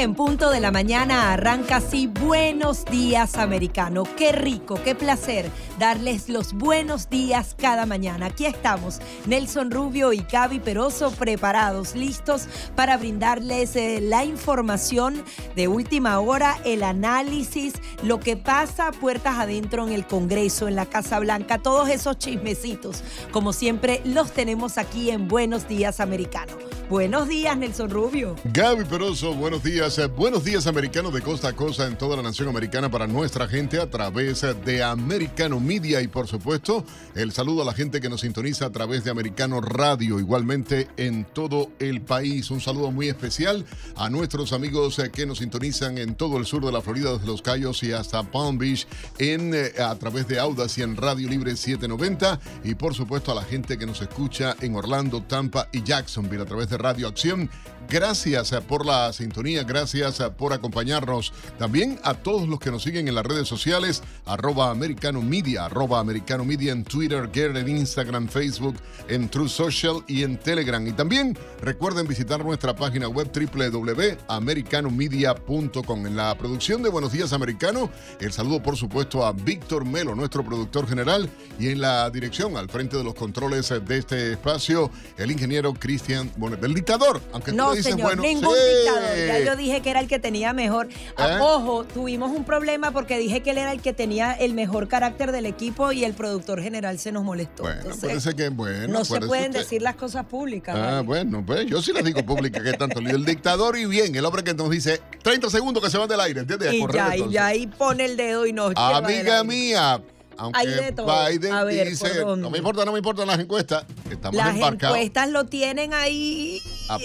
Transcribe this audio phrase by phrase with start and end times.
[0.00, 4.04] 9 en punto de la mañana arranca así Buenos Días Americano.
[4.16, 8.26] Qué rico, qué placer darles los buenos días cada mañana.
[8.26, 15.22] Aquí estamos, Nelson Rubio y Gaby Peroso, preparados, listos para brindarles eh, la información
[15.54, 20.86] de última hora, el análisis, lo que pasa puertas adentro en el Congreso, en la
[20.86, 23.02] Casa Blanca, todos esos chismecitos.
[23.32, 26.52] Como siempre, los tenemos aquí en Buenos Días Americano.
[26.88, 28.34] Buenos días, Nelson Rubio.
[28.52, 29.89] Gaby Peroso, buenos días.
[29.98, 33.48] Eh, buenos días, americanos de costa a costa en toda la nación americana para nuestra
[33.48, 36.84] gente a través de Americano Media y, por supuesto,
[37.16, 41.24] el saludo a la gente que nos sintoniza a través de Americano Radio, igualmente en
[41.24, 42.50] todo el país.
[42.52, 43.64] Un saludo muy especial
[43.96, 47.26] a nuestros amigos eh, que nos sintonizan en todo el sur de la Florida, desde
[47.26, 48.86] Los Cayos y hasta Palm Beach,
[49.18, 52.38] en, eh, a través de Audas y en Radio Libre 790.
[52.62, 56.46] Y, por supuesto, a la gente que nos escucha en Orlando, Tampa y Jacksonville a
[56.46, 57.50] través de Radio Acción.
[57.90, 61.32] Gracias eh, por la sintonía, eh, por acompañarnos.
[61.58, 66.00] También a todos los que nos siguen en las redes sociales, arroba americano media, arroba
[66.00, 68.76] americano media en Twitter, Gear, en Instagram, Facebook,
[69.08, 70.86] en True Social y en Telegram.
[70.86, 76.06] Y también recuerden visitar nuestra página web www.americanomedia.com.
[76.06, 80.44] En la producción de Buenos Días Americano, el saludo por supuesto a Víctor Melo, nuestro
[80.44, 84.90] productor general, y en la dirección, al frente de los controles eh, de este espacio,
[85.16, 88.60] el ingeniero Cristian Bonet, el dictador, aunque No, tú dices, señor, bueno, ningún sí.
[88.84, 89.16] dictador.
[89.26, 90.88] Ya yo dije que era el que tenía mejor.
[91.16, 91.38] Ah, ¿Eh?
[91.40, 95.30] Ojo, tuvimos un problema porque dije que él era el que tenía el mejor carácter
[95.30, 97.62] del equipo y el productor general se nos molestó.
[97.62, 98.88] Bueno, Entonces, parece que bueno.
[98.88, 99.60] no se pueden usted.
[99.60, 100.74] decir las cosas públicas.
[100.76, 101.02] Ah, ¿vale?
[101.02, 102.98] bueno, pues yo sí les digo pública que tanto.
[103.00, 106.20] El dictador y bien, el hombre que nos dice 30 segundos que se van del
[106.20, 106.72] aire, ¿entiendes?
[106.72, 110.00] Y correr, ya, y ya ahí pone el dedo y nos Amiga mía,
[110.40, 110.60] aunque.
[110.66, 114.96] Biden A ver, dice, no me importa, no me importan las encuestas, estamos Las embarcados.
[114.96, 116.60] encuestas lo tienen ahí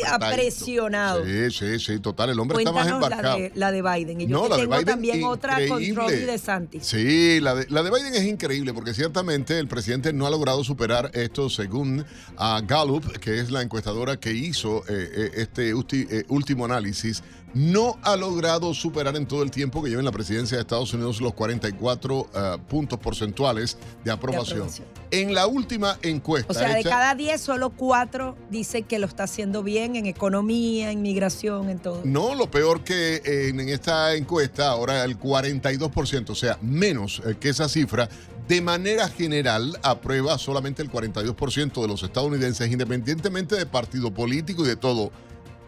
[0.07, 1.23] apresionado.
[1.25, 3.37] Sí, sí, sí, total, el hombre está más Cuéntanos la embarcado.
[3.37, 4.21] de, la de Biden.
[4.21, 5.93] Y yo No, de tengo Biden, también otra con increíble.
[5.95, 6.85] Trump y de Santis.
[6.85, 10.63] Sí, la de, la de Biden es increíble porque ciertamente el presidente no ha logrado
[10.63, 12.05] superar esto según
[12.37, 17.23] a Gallup, que es la encuestadora que hizo eh, eh, este eh, último análisis.
[17.55, 20.93] No ha logrado superar en todo el tiempo que lleva en la presidencia de Estados
[20.93, 24.57] Unidos los 44 eh, puntos porcentuales de aprobación.
[24.57, 24.87] aprobación.
[25.09, 26.51] En la última encuesta.
[26.51, 30.91] O sea, de cada 10, solo 4 dice que lo está haciendo bien en economía,
[30.91, 32.01] en migración, en todo.
[32.03, 37.37] No, lo peor que eh, en esta encuesta, ahora el 42%, o sea, menos eh,
[37.39, 38.09] que esa cifra,
[38.49, 44.67] de manera general aprueba solamente el 42% de los estadounidenses, independientemente de partido político y
[44.67, 45.13] de todo.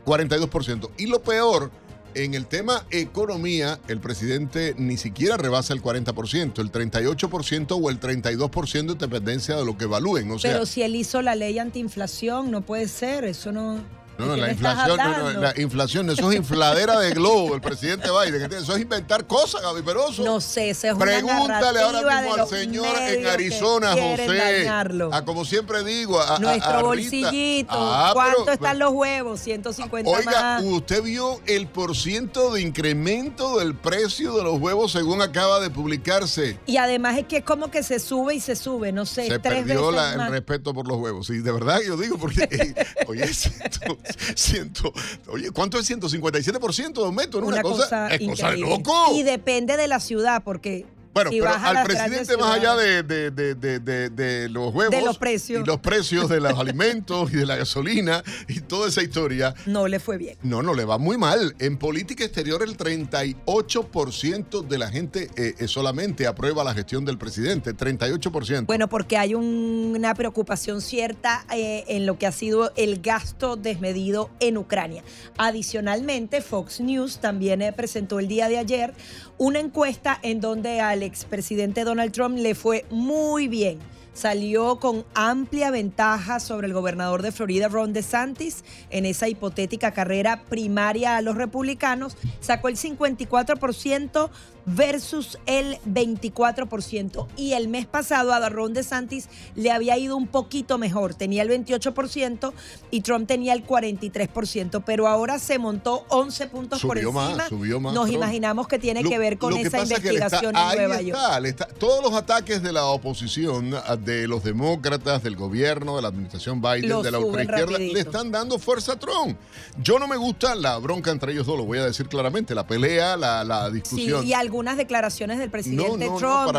[0.08, 0.90] 42%.
[0.98, 1.70] Y lo peor,
[2.16, 8.00] en el tema economía, el presidente ni siquiera rebasa el 40%, el 38% o el
[8.00, 10.32] 32% en dependencia de lo que evalúen.
[10.32, 13.80] O sea, Pero si él hizo la ley antiinflación, no puede ser, eso no.
[14.18, 17.54] No, ¿de no, qué la inflación, no, no, la inflación, eso es infladera de globo,
[17.56, 18.52] el presidente Biden.
[18.52, 20.24] Eso es inventar cosas, Gaby Peroso.
[20.24, 24.28] No sé, esa es una Pregúntale ahora mismo al señor en Arizona, José.
[24.36, 25.14] dañarlo.
[25.14, 27.70] A como siempre digo, a, Nuestro a bolsillito.
[27.74, 29.40] Ah, ¿Cuánto pero- están los huevos?
[29.40, 30.64] 150 Oiga, más.
[30.64, 36.58] ¿usted vio el porciento de incremento del precio de los huevos según acaba de publicarse?
[36.66, 39.40] Y además es que es como que se sube y se sube, no sé, Se
[39.40, 40.32] tres perdió veces la- el más.
[40.32, 41.30] respeto por los huevos.
[41.30, 42.48] Y de verdad yo digo, porque,
[43.08, 43.26] oye,
[44.36, 44.94] ciento,
[45.28, 47.42] oye, ¿cuánto es 157% de aumento?
[47.42, 47.48] ¿no?
[47.48, 48.94] Una, cosa, es cosa de loco.
[49.14, 50.86] Y depende de la ciudad, porque
[51.18, 55.18] Bueno, si pero al presidente más allá de, de- de- de- los huevos De los
[55.18, 55.64] precios.
[55.64, 59.88] y los precios de los alimentos y de la gasolina y toda esa historia, no
[59.88, 60.38] le fue bien.
[60.44, 61.56] no, no le va muy mal.
[61.60, 67.18] En política exterior el 38% de la gente eh, eh, solamente aprueba la gestión del
[67.18, 68.66] presidente, 38%.
[68.66, 73.56] Bueno, porque hay un- una preocupación cierta eh, en lo que ha sido el gasto
[73.56, 75.04] desmedido en Ucrania.
[75.38, 78.94] Adicionalmente, Fox News también eh, presentó el día de ayer
[79.40, 83.80] una encuesta en donde al expresidente Donald Trump le fue muy bien.
[84.14, 90.44] Salió con amplia ventaja sobre el gobernador de Florida, Ron DeSantis, en esa hipotética carrera
[90.50, 92.18] primaria a los republicanos.
[92.40, 94.30] Sacó el 54%
[94.68, 97.28] versus el 24%.
[97.38, 101.16] Y el mes pasado a Ron DeSantis le había ido un poquito mejor.
[101.16, 102.52] Tenía el 28%
[102.92, 104.84] y Trump tenía el 43%.
[104.86, 107.50] Pero ahora se montó 11 puntos por Subió más, encima.
[107.50, 108.18] subió más, Nos Trump.
[108.18, 111.18] imaginamos que tiene Lo- que ver con esa está- investigación en Nueva York.
[111.20, 113.74] está, le está- todos los ataques de la oposición
[114.04, 118.60] de los demócratas, del gobierno, de la administración Biden, de la ultraizquierda, le están dando
[118.60, 119.38] fuerza a Trump.
[119.82, 122.68] Yo no me gusta la bronca entre ellos dos, lo voy a decir claramente, la
[122.68, 124.22] pelea, la, discusión.
[124.24, 126.52] Sí, y algunas declaraciones del presidente Trump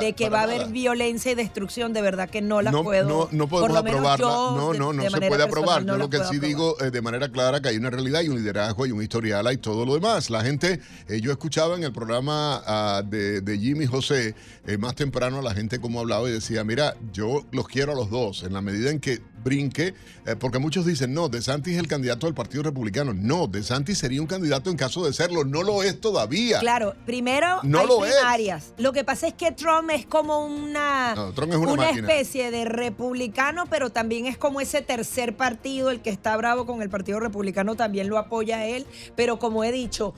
[0.00, 3.08] de, que va a haber violencia y destrucción, de verdad que no las puedo.
[3.08, 4.26] No, no podemos aprobarla.
[4.26, 5.86] no, no, no se puede aprobar.
[5.86, 8.34] Yo lo que sí digo eh, de manera clara que hay una realidad, hay un
[8.34, 10.30] liderazgo, hay un historial, hay todo lo demás.
[10.30, 14.34] La gente, eh, yo escuchaba en el programa ah, de, Jimmy José
[14.66, 17.94] eh, más temprano a la gente como hablaba y decía, mira, yo los quiero a
[17.94, 19.94] los dos, en la medida en que brinque,
[20.26, 23.12] eh, porque muchos dicen, no, DeSantis es el candidato del Partido Republicano.
[23.14, 25.44] No, DeSantis sería un candidato en caso de serlo.
[25.44, 26.58] No lo es todavía.
[26.58, 28.72] Claro, primero no hay lo primarias.
[28.78, 34.26] Lo que pasa es que Trump es como una, una, especie de republicano, pero también
[34.26, 38.18] es como ese tercer partido, el que está bravo con el Partido Republicano también lo
[38.18, 40.14] apoya a él, pero como he dicho,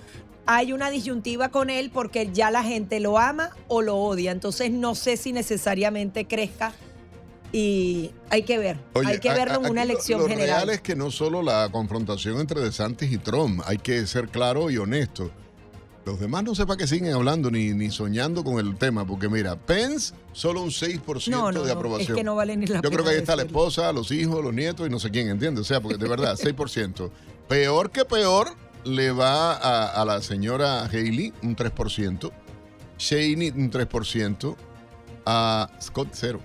[0.47, 4.31] hay una disyuntiva con él porque ya la gente lo ama o lo odia.
[4.31, 6.73] Entonces no sé si necesariamente crezca
[7.53, 10.67] y hay que ver, hay que verlo en una elección lo, lo general.
[10.67, 14.71] real es que no solo la confrontación entre DeSantis y Trump, hay que ser claro
[14.71, 15.31] y honesto.
[16.05, 19.29] Los demás no sé para qué siguen hablando ni, ni soñando con el tema, porque
[19.29, 22.13] mira, Pence solo un 6% de aprobación.
[22.13, 24.43] Es que no vale ni la Yo creo que ahí está la esposa, los hijos,
[24.45, 25.63] los nietos y no sé quién, ¿entiendes?
[25.63, 27.11] O sea, porque de verdad, 6%.
[27.49, 28.55] Peor que peor
[28.85, 32.31] le va a, a la señora Haley un 3%,
[32.99, 34.57] Shaney un 3%,
[35.27, 36.41] a Scott cero.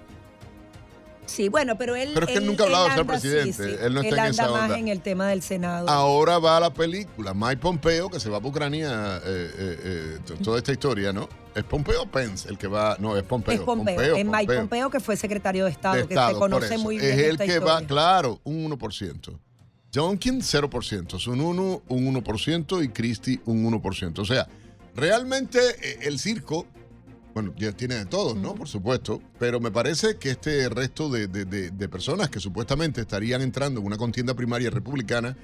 [1.26, 2.12] Sí, bueno, pero él.
[2.14, 3.86] Pero es que él, nunca ha hablado de ser presidente.
[3.86, 5.90] Él no está en esa más en el tema del Senado.
[5.90, 7.34] Ahora va a la película.
[7.34, 11.30] Mike Pompeo, que se va a Ucrania, eh, eh, eh, toda esta historia, ¿no?
[11.56, 12.98] ¿Es Pompeo o Pence el que va?
[13.00, 13.54] No, es Pompeo.
[13.54, 14.16] Es Pompeo.
[14.16, 17.12] es Mike Pompeo, que fue secretario de Estado, que se conoce muy bien.
[17.12, 19.40] Es el que va, claro, un 1%.
[19.94, 21.20] Jonkin, 0%.
[21.20, 24.20] Son 1, un 1% y Christie, un 1%.
[24.20, 24.48] O sea,
[24.96, 25.60] realmente
[26.08, 26.66] el circo
[27.34, 28.56] bueno, ya tiene de todos, ¿no?
[28.56, 29.22] Por supuesto.
[29.40, 31.28] Pero me parece que este resto de,
[31.90, 35.38] personas que supuestamente estarían entrando en una contienda primaria republicana,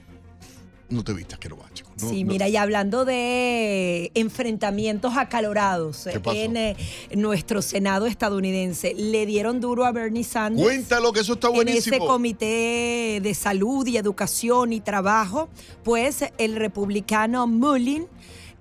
[0.89, 1.91] no te vistas que lo va, chico.
[1.97, 6.77] sí, mira, y hablando de enfrentamientos acalorados en eh,
[7.13, 10.65] nuestro Senado estadounidense, le dieron duro a Bernie Sanders.
[10.65, 11.95] Cuéntalo, que eso está buenísimo.
[11.95, 15.49] En ese comité de salud y educación y trabajo,
[15.83, 18.07] pues el republicano Mullin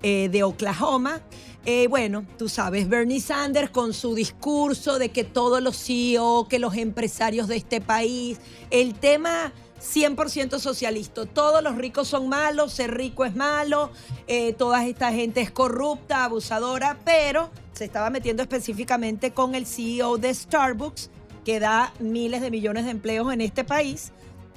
[0.03, 1.21] eh, de Oklahoma
[1.69, 6.59] eh, bueno, tú sabes, Bernie Sanders con su discurso de que todos los CEO, que
[6.59, 12.95] los empresarios de este país, el tema 100% socialista, todos los ricos son malos, ser
[12.95, 13.91] rico es malo,
[14.29, 20.17] eh, toda esta gente es corrupta, abusadora, pero se estaba metiendo específicamente con el CEO
[20.17, 21.09] de Starbucks,
[21.43, 24.13] que da miles de millones de empleos en este país.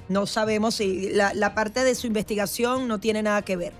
[0.07, 3.73] No sabemos si la parte de su investigación no tiene nada que ver.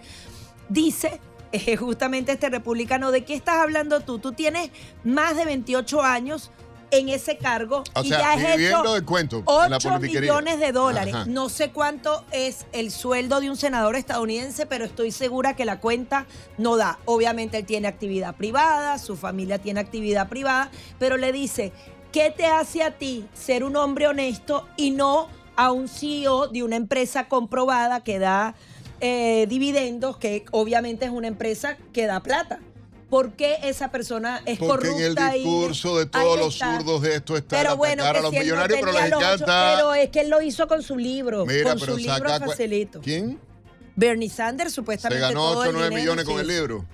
[0.68, 1.20] Dice
[1.52, 3.12] es justamente este republicano.
[3.12, 4.20] ¿De qué estás hablando tú?
[4.20, 4.72] Tú tienes
[5.04, 6.52] más de 28 años
[6.92, 11.16] en ese cargo y ya has hecho de cuento 8 millones de dólares.
[11.26, 15.80] No sé cuánto es el sueldo de un senador estadounidense, pero estoy segura que la
[15.80, 16.26] cuenta
[16.58, 17.00] no da.
[17.06, 20.70] Obviamente él tiene actividad privada, su familia tiene actividad privada,
[21.00, 21.72] pero le dice,
[22.12, 26.64] ¿qué te hace a ti ser un hombre honesto y no a un CEO de
[26.64, 28.56] una empresa comprobada que da
[29.02, 32.60] eh, dividendos, que obviamente es una empresa que da plata.
[33.10, 35.28] ¿Por qué esa persona es Porque corrupta?
[35.28, 38.80] en el discurso de todos los zurdos de esto está pero bueno, a los millonarios,
[38.80, 39.74] pero les encanta.
[39.76, 41.46] pero es que él lo hizo con su libro.
[41.64, 43.02] con su libro facilito.
[43.02, 43.38] ¿Quién?
[43.98, 45.22] Bernie Sanders supuestamente.
[45.22, 46.86] Se ganó 8 o 9 millones con el libro.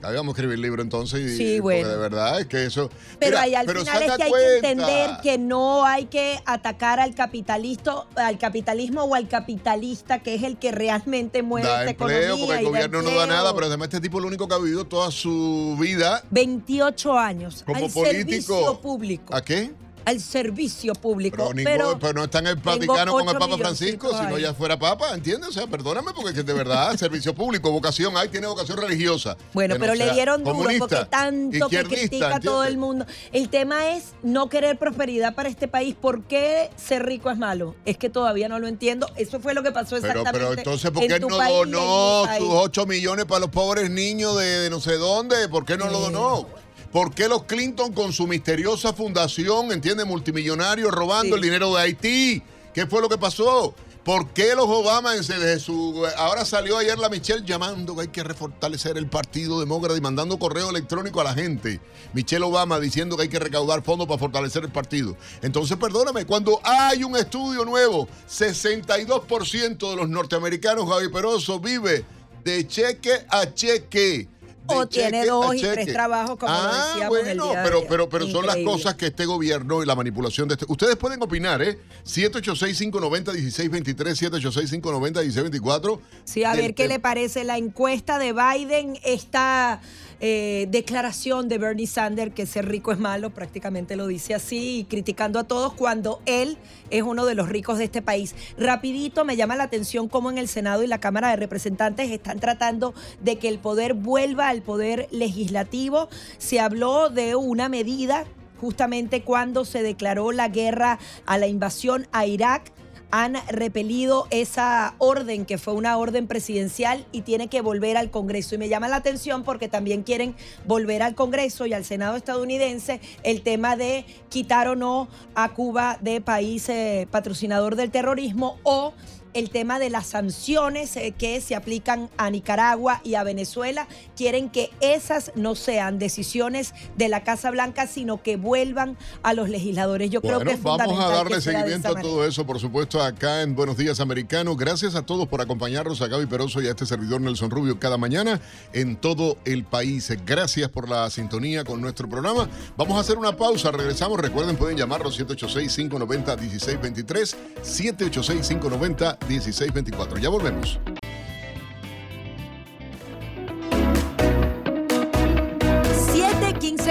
[0.00, 1.88] Habíamos escribir el libro entonces y sí, bueno.
[1.88, 2.88] de verdad es que eso.
[3.18, 8.04] Pero al final es que hay que entender que no hay que atacar al capitalista,
[8.14, 12.58] al capitalismo o al capitalista que es el que realmente mueve da esta empleo, porque
[12.58, 14.84] el gobierno no da nada, pero además este tipo es lo único que ha vivido
[14.84, 16.22] toda su vida.
[16.30, 18.54] 28 años como al político.
[18.54, 19.34] Servicio público.
[19.34, 19.72] ¿A qué?
[20.08, 21.50] Al servicio público.
[21.54, 24.78] Pero, pero, no están en el Vaticano con el Papa Francisco, si no ya fuera
[24.78, 25.50] Papa, ¿entiendes?
[25.50, 29.36] O sea, perdóname, porque de verdad, servicio público, vocación, hay, tiene vocación religiosa.
[29.52, 33.04] Bueno, pero le dieron duro porque tanto que critica a todo el mundo.
[33.32, 35.94] El tema es no querer prosperidad para este país.
[35.94, 37.76] ¿Por qué ser rico es malo?
[37.84, 39.10] Es que todavía no lo entiendo.
[39.16, 40.32] Eso fue lo que pasó exactamente.
[40.32, 44.70] Pero, pero entonces, ¿por qué no donó sus 8 millones para los pobres niños de,
[44.70, 45.48] no sé dónde?
[45.50, 46.46] ¿Por qué no lo donó?
[46.92, 52.42] ¿Por qué los Clinton con su misteriosa fundación, entiende, multimillonario, robando el dinero de Haití?
[52.72, 53.74] ¿Qué fue lo que pasó?
[54.04, 56.06] ¿Por qué los Obama desde su...
[56.16, 60.38] Ahora salió ayer la Michelle llamando que hay que refortalecer el Partido Demócrata y mandando
[60.38, 61.78] correo electrónico a la gente.
[62.14, 65.14] Michelle Obama diciendo que hay que recaudar fondos para fortalecer el partido.
[65.42, 72.06] Entonces, perdóname, cuando hay un estudio nuevo, 62% de los norteamericanos, Javi Peroso, vive
[72.44, 74.26] de cheque a cheque
[74.68, 78.56] o tiene dos y tres trabajos, como ah, decíamos bueno, pero, pero, pero son las
[78.58, 80.64] cosas que este gobierno y la manipulación de este.
[80.68, 81.78] Ustedes pueden opinar, ¿eh?
[82.04, 84.40] 786-590-1623,
[84.80, 86.00] 786-590-1624.
[86.24, 88.98] Sí, a ver qué le parece la encuesta de Biden.
[89.04, 89.82] Esta
[90.20, 94.84] eh, declaración de Bernie Sanders que ser rico es malo, prácticamente lo dice así, y
[94.84, 96.58] criticando a todos cuando él
[96.90, 98.34] es uno de los ricos de este país.
[98.58, 102.40] Rapidito me llama la atención cómo en el Senado y la Cámara de Representantes están
[102.40, 106.08] tratando de que el poder vuelva al poder legislativo.
[106.38, 108.24] Se habló de una medida
[108.60, 112.72] justamente cuando se declaró la guerra a la invasión a Irak
[113.10, 118.54] han repelido esa orden que fue una orden presidencial y tiene que volver al Congreso.
[118.54, 120.34] Y me llama la atención porque también quieren
[120.66, 125.98] volver al Congreso y al Senado estadounidense el tema de quitar o no a Cuba
[126.00, 128.92] de país eh, patrocinador del terrorismo o
[129.38, 133.86] el tema de las sanciones eh, que se aplican a Nicaragua y a Venezuela.
[134.16, 139.48] Quieren que esas no sean decisiones de la Casa Blanca, sino que vuelvan a los
[139.48, 140.10] legisladores.
[140.10, 143.54] Yo creo que es vamos a darle seguimiento a todo eso, por supuesto, acá en
[143.54, 144.56] Buenos Días Americano.
[144.56, 147.96] Gracias a todos por acompañarnos, a Gaby Peroso y a este servidor Nelson Rubio cada
[147.96, 148.40] mañana
[148.72, 150.12] en todo el país.
[150.26, 152.48] Gracias por la sintonía con nuestro programa.
[152.76, 154.18] Vamos a hacer una pausa, regresamos.
[154.18, 160.18] Recuerden, pueden llamarnos 786-590-1623, 786-590 1624.
[160.18, 160.78] Ya volvemos.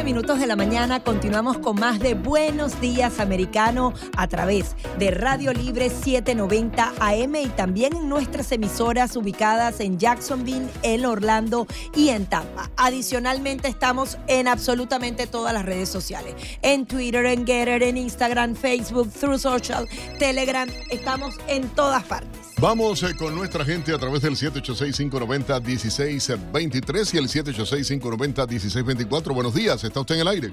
[0.07, 5.51] Minutos de la mañana continuamos con más de Buenos Días Americano a través de Radio
[5.51, 12.25] Libre 790 AM y también en nuestras emisoras ubicadas en Jacksonville, en Orlando y en
[12.25, 12.71] Tampa.
[12.77, 19.11] Adicionalmente estamos en absolutamente todas las redes sociales, en Twitter, en Getter, en Instagram, Facebook,
[19.11, 22.46] Through Social, Telegram, estamos en todas partes.
[22.59, 29.35] Vamos eh, con nuestra gente a través del 786-590-1623 y el 786-590-1624.
[29.35, 30.47] Buenos días, ¿está usted en el aire?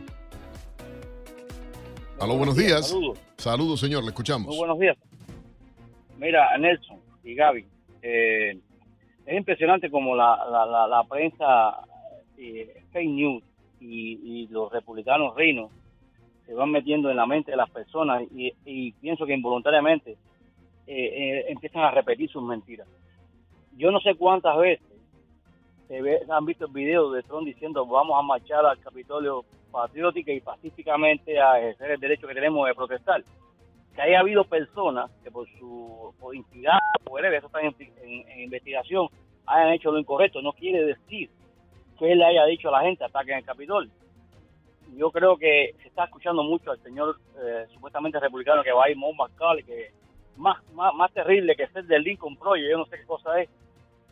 [2.20, 2.90] Aló, buenos días.
[2.90, 3.18] Saludos.
[3.38, 4.48] Saludos, señor, le escuchamos.
[4.48, 4.98] Muy buenos días.
[6.18, 7.64] Mira, Nelson y Gaby,
[8.02, 8.58] eh,
[9.24, 11.86] es impresionante como la, prensa
[12.36, 13.42] eh, fake news
[13.80, 15.70] y, los republicanos reinos
[16.44, 20.18] se van metiendo en la mente de las personas y pienso que involuntariamente
[20.86, 22.86] eh, eh, empiezan a repetir sus mentiras.
[23.76, 24.86] Yo no sé cuántas veces
[25.88, 30.40] se han visto el video de Trump diciendo vamos a marchar al Capitolio patriótica y
[30.40, 33.22] pacíficamente a ejercer el derecho que tenemos de protestar.
[33.94, 39.08] Que haya habido personas que por su por instigar, por eso están en, investigación,
[39.46, 41.30] hayan hecho lo incorrecto, no quiere decir
[41.98, 43.90] que él le haya dicho a la gente ataquen el Capitolio.
[44.96, 48.90] Yo creo que se está escuchando mucho al señor eh, supuestamente republicano que va a
[48.90, 49.16] ir Mon
[49.66, 49.92] que
[50.36, 53.48] más, más, terrible que ser del Lincoln Project, yo no sé qué cosa es.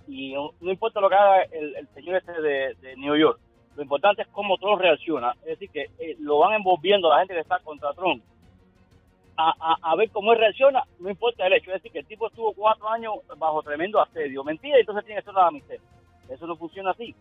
[0.09, 3.39] Y no, importa lo que haga el, señor este de, de, New York,
[3.77, 5.33] lo importante es cómo Trump reacciona.
[5.43, 8.23] Es decir, que eh, lo van envolviendo la gente que está contra Trump
[9.37, 11.71] a, a, ver cómo él reacciona, no importa el hecho.
[11.71, 14.45] Es decir, que el tipo estuvo cuatro años bajo tremendo asedio.
[14.45, 15.77] Mentira, entonces tiene que ser la amistad.
[16.29, 17.15] Eso no funciona así.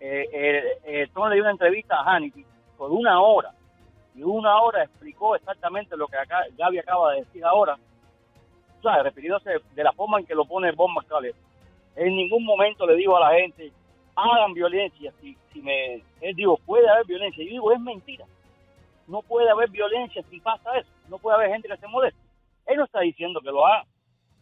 [0.00, 2.44] Eh, eh, Trump le dio una entrevista a Hannity
[2.76, 3.52] por una hora
[4.14, 7.76] y una hora explicó exactamente lo que acá Gaby acaba de decir ahora
[8.82, 9.04] ¿sabes?
[9.04, 11.36] refiriéndose de la forma en que lo pone Bob McCallum.
[11.96, 13.72] En ningún momento le digo a la gente,
[14.14, 15.12] hagan violencia.
[15.20, 17.44] Si, si me, él digo, puede haber violencia.
[17.44, 18.24] Yo digo, es mentira.
[19.06, 20.88] No puede haber violencia si pasa eso.
[21.08, 22.20] No puede haber gente que se moleste.
[22.66, 23.84] Él no está diciendo que lo haga.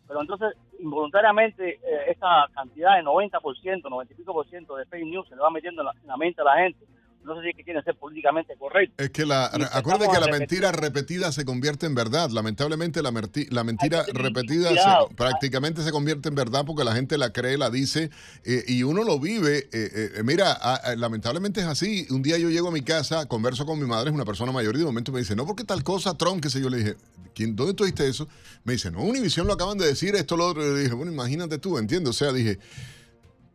[0.07, 5.43] Pero entonces, involuntariamente, eh, esta cantidad de 90%, 90 y de fake news se le
[5.43, 6.87] va metiendo en la mente a la gente
[7.27, 9.05] no sé si es que quieren ser políticamente correctos.
[9.05, 12.31] Es que la, acuérdate que la mentira repetida se convierte en verdad.
[12.31, 13.13] Lamentablemente la,
[13.51, 14.71] la mentira repetida
[15.17, 18.11] prácticamente se convierte en verdad porque la gente la cree, la dice
[18.45, 19.69] eh, y uno lo vive.
[19.73, 20.57] Eh, eh, mira,
[20.97, 22.07] lamentablemente es así.
[22.11, 24.77] Un día yo llego a mi casa, converso con mi madre, es una persona mayor
[24.77, 26.97] y de momento me dice, no, porque tal cosa, Trump, que sé yo, le dije,
[27.35, 28.29] ¿quién, ¿dónde tuviste eso?
[28.63, 30.65] Me dice, no, Univision lo acaban de decir, esto, lo otro.
[30.65, 32.11] Y le dije, bueno, imagínate tú, entiendo.
[32.11, 32.59] O sea, dije...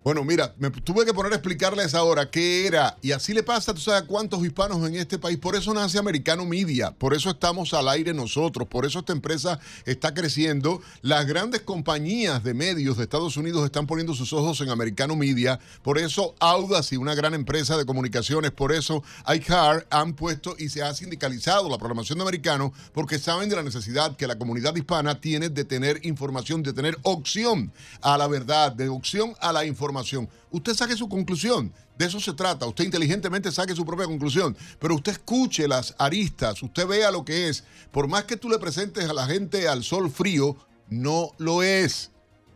[0.04, 2.98] Bueno, mira, me tuve que poner a explicarles ahora qué era.
[3.04, 5.38] Y así le pasa, tú sabes, cuántos hispanos en este país.
[5.38, 6.90] Por eso nace Americano Media.
[6.90, 8.68] Por eso estamos al aire nosotros.
[8.68, 10.82] Por eso esta empresa está creciendo.
[11.04, 15.60] Las grandes compañías de medios de Estados Unidos están poniendo sus ojos en Americano Media.
[15.84, 20.82] Por eso Audacy, una gran empresa de comunicaciones, por eso iCar han puesto y se
[20.82, 25.22] ha sindicalizado la programación de Americano porque saben de la necesidad que la comunidad hispana
[25.22, 29.91] tiene de tener información, de tener opción a la verdad, de opción a la información
[30.50, 31.74] Usted saque su conclusión.
[31.98, 32.66] De eso se trata.
[32.66, 34.56] Usted inteligentemente saque su propia conclusión.
[34.80, 36.62] Pero usted escuche las aristas.
[36.64, 37.64] Usted vea lo que es.
[37.92, 40.56] Por más que tú le presentes a la gente al sol frío,
[40.90, 42.12] no lo es.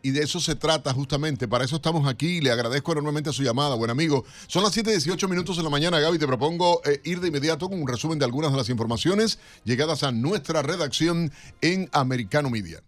[0.06, 1.48] y de eso se trata justamente.
[1.48, 2.40] Para eso estamos aquí.
[2.40, 4.24] Le agradezco enormemente su llamada, buen amigo.
[4.46, 6.20] Son las 7:18 minutos de la mañana, Gaby.
[6.20, 10.04] Te propongo eh, ir de inmediato con un resumen de algunas de las informaciones llegadas
[10.04, 12.84] a nuestra redacción en Americano Media.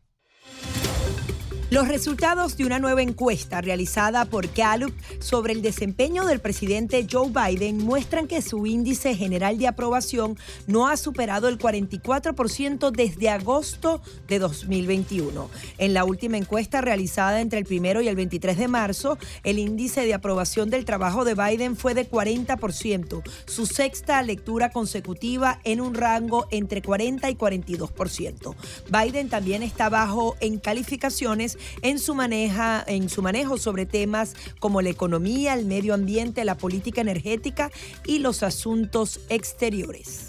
[1.70, 7.30] Los resultados de una nueva encuesta realizada por Gallup sobre el desempeño del presidente Joe
[7.30, 14.02] Biden muestran que su índice general de aprobación no ha superado el 44% desde agosto
[14.30, 15.50] de 2021.
[15.78, 20.06] En la última encuesta realizada entre el primero y el 23 de marzo, el índice
[20.06, 25.96] de aprobación del trabajo de Biden fue de 40%, su sexta lectura consecutiva en un
[25.96, 28.56] rango entre 40 y 42%.
[28.90, 34.82] Biden también está bajo en calificaciones en su, maneja, en su manejo sobre temas como
[34.82, 37.72] la economía, el medio ambiente, la política energética
[38.06, 40.28] y los asuntos exteriores.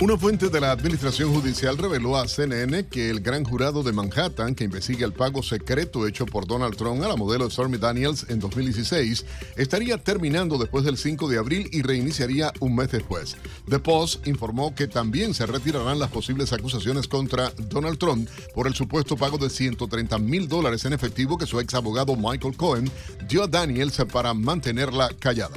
[0.00, 4.56] Una fuente de la Administración Judicial reveló a CNN que el gran jurado de Manhattan,
[4.56, 8.40] que investiga el pago secreto hecho por Donald Trump a la modelo Stormy Daniels en
[8.40, 9.24] 2016,
[9.56, 13.36] estaría terminando después del 5 de abril y reiniciaría un mes después.
[13.68, 18.74] The Post informó que también se retirarán las posibles acusaciones contra Donald Trump por el
[18.74, 22.90] supuesto pago de 130 mil dólares en efectivo que su ex abogado Michael Cohen
[23.28, 25.56] dio a Daniels para mantenerla callada.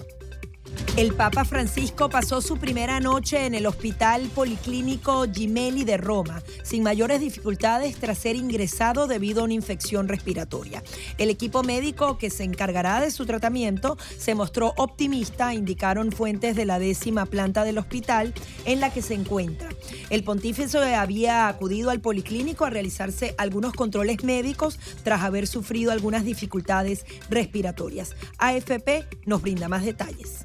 [0.98, 6.82] El Papa Francisco pasó su primera noche en el Hospital Policlínico Gemelli de Roma, sin
[6.82, 10.82] mayores dificultades tras ser ingresado debido a una infección respiratoria.
[11.20, 16.66] El equipo médico que se encargará de su tratamiento se mostró optimista, indicaron fuentes de
[16.66, 18.34] la décima planta del hospital
[18.66, 19.70] en la que se encuentra.
[20.10, 26.26] El pontífice había acudido al policlínico a realizarse algunos controles médicos tras haber sufrido algunas
[26.26, 28.16] dificultades respiratorias.
[28.40, 30.44] AFP nos brinda más detalles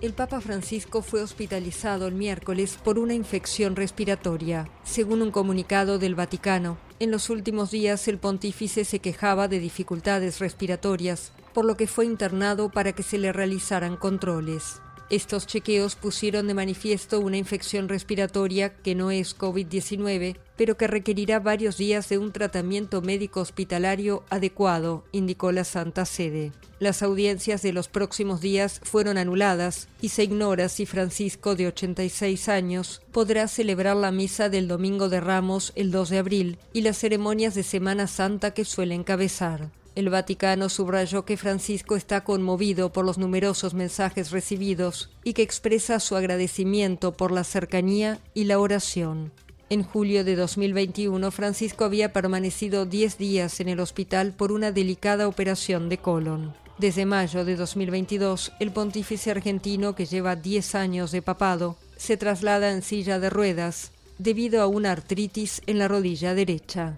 [0.00, 6.14] el Papa Francisco fue hospitalizado el miércoles por una infección respiratoria, según un comunicado del
[6.14, 6.76] Vaticano.
[7.00, 12.04] En los últimos días el pontífice se quejaba de dificultades respiratorias, por lo que fue
[12.04, 14.80] internado para que se le realizaran controles.
[15.14, 21.38] Estos chequeos pusieron de manifiesto una infección respiratoria que no es COVID-19, pero que requerirá
[21.38, 26.50] varios días de un tratamiento médico hospitalario adecuado, indicó la Santa Sede.
[26.80, 32.48] Las audiencias de los próximos días fueron anuladas y se ignora si Francisco, de 86
[32.48, 36.98] años, podrá celebrar la misa del Domingo de Ramos el 2 de abril y las
[36.98, 39.70] ceremonias de Semana Santa que suele encabezar.
[39.94, 46.00] El Vaticano subrayó que Francisco está conmovido por los numerosos mensajes recibidos y que expresa
[46.00, 49.32] su agradecimiento por la cercanía y la oración.
[49.70, 55.28] En julio de 2021, Francisco había permanecido 10 días en el hospital por una delicada
[55.28, 56.54] operación de colon.
[56.76, 62.72] Desde mayo de 2022, el pontífice argentino, que lleva 10 años de papado, se traslada
[62.72, 66.96] en silla de ruedas debido a una artritis en la rodilla derecha.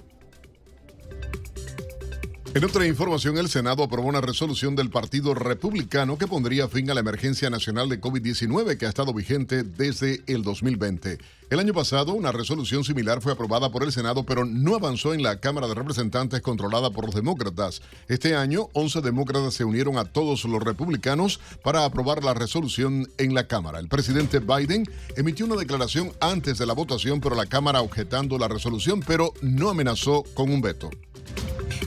[2.54, 6.94] En otra información, el Senado aprobó una resolución del Partido Republicano que pondría fin a
[6.94, 11.18] la emergencia nacional de COVID-19 que ha estado vigente desde el 2020.
[11.50, 15.22] El año pasado, una resolución similar fue aprobada por el Senado, pero no avanzó en
[15.22, 17.82] la Cámara de Representantes controlada por los demócratas.
[18.08, 23.34] Este año, 11 demócratas se unieron a todos los republicanos para aprobar la resolución en
[23.34, 23.80] la Cámara.
[23.80, 24.84] El presidente Biden
[25.16, 29.68] emitió una declaración antes de la votación, pero la Cámara objetando la resolución, pero no
[29.68, 30.90] amenazó con un veto.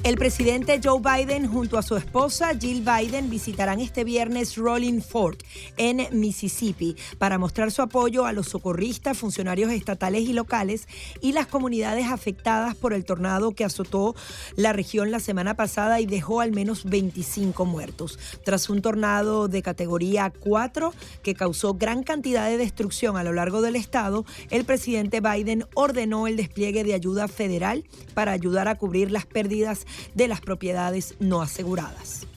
[0.04, 5.43] El presidente Joe Biden junto a su esposa Jill Biden visitarán este viernes Rolling Fork
[5.78, 10.88] en Mississippi para mostrar su apoyo a los socorristas, funcionarios estatales y locales
[11.21, 14.15] y las comunidades afectadas por el tornado que azotó
[14.56, 18.17] la región la semana pasada y dejó al menos 25 muertos.
[18.43, 23.62] Tras un tornado de categoría 4 que causó gran cantidad de destrucción a lo largo
[23.62, 29.12] del estado, el presidente Biden ordenó el despliegue de ayuda federal para ayudar a cubrir
[29.12, 29.79] las pérdidas
[30.15, 32.28] de las propiedades no aseguradas.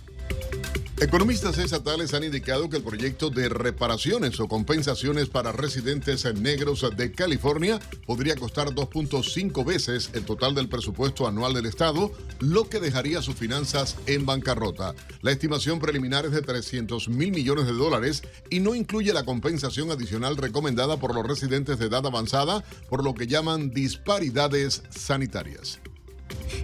[1.03, 7.11] Economistas estatales han indicado que el proyecto de reparaciones o compensaciones para residentes negros de
[7.11, 13.21] California podría costar 2.5 veces el total del presupuesto anual del Estado, lo que dejaría
[13.21, 14.95] sus finanzas en bancarrota.
[15.23, 19.91] La estimación preliminar es de 300 mil millones de dólares y no incluye la compensación
[19.91, 25.81] adicional recomendada por los residentes de edad avanzada por lo que llaman disparidades sanitarias.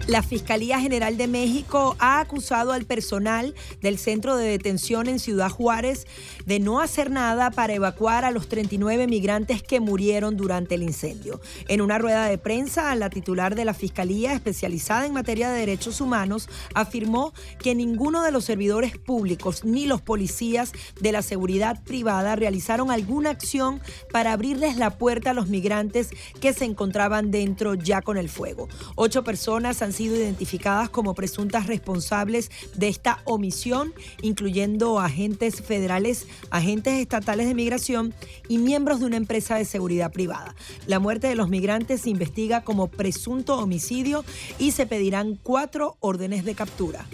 [0.07, 5.49] La Fiscalía General de México ha acusado al personal del centro de detención en Ciudad
[5.49, 6.07] Juárez
[6.45, 11.39] de no hacer nada para evacuar a los 39 migrantes que murieron durante el incendio.
[11.67, 16.01] En una rueda de prensa, la titular de la Fiscalía especializada en materia de derechos
[16.01, 22.35] humanos afirmó que ninguno de los servidores públicos ni los policías de la seguridad privada
[22.35, 28.01] realizaron alguna acción para abrirles la puerta a los migrantes que se encontraban dentro ya
[28.01, 28.67] con el fuego.
[28.95, 29.23] Ocho
[29.69, 37.53] han sido identificadas como presuntas responsables de esta omisión, incluyendo agentes federales, agentes estatales de
[37.53, 38.13] migración
[38.47, 40.55] y miembros de una empresa de seguridad privada.
[40.87, 44.25] La muerte de los migrantes se investiga como presunto homicidio
[44.57, 47.05] y se pedirán cuatro órdenes de captura.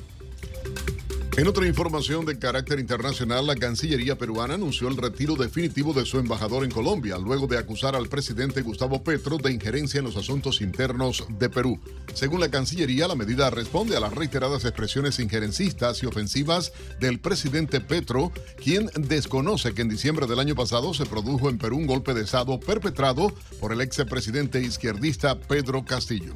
[1.37, 6.17] En otra información de carácter internacional, la Cancillería peruana anunció el retiro definitivo de su
[6.17, 10.61] embajador en Colombia, luego de acusar al presidente Gustavo Petro de injerencia en los asuntos
[10.61, 11.77] internos de Perú.
[12.13, 16.71] Según la Cancillería, la medida responde a las reiteradas expresiones injerencistas y ofensivas
[17.01, 21.75] del presidente Petro, quien desconoce que en diciembre del año pasado se produjo en Perú
[21.75, 26.33] un golpe de Estado perpetrado por el expresidente izquierdista Pedro Castillo.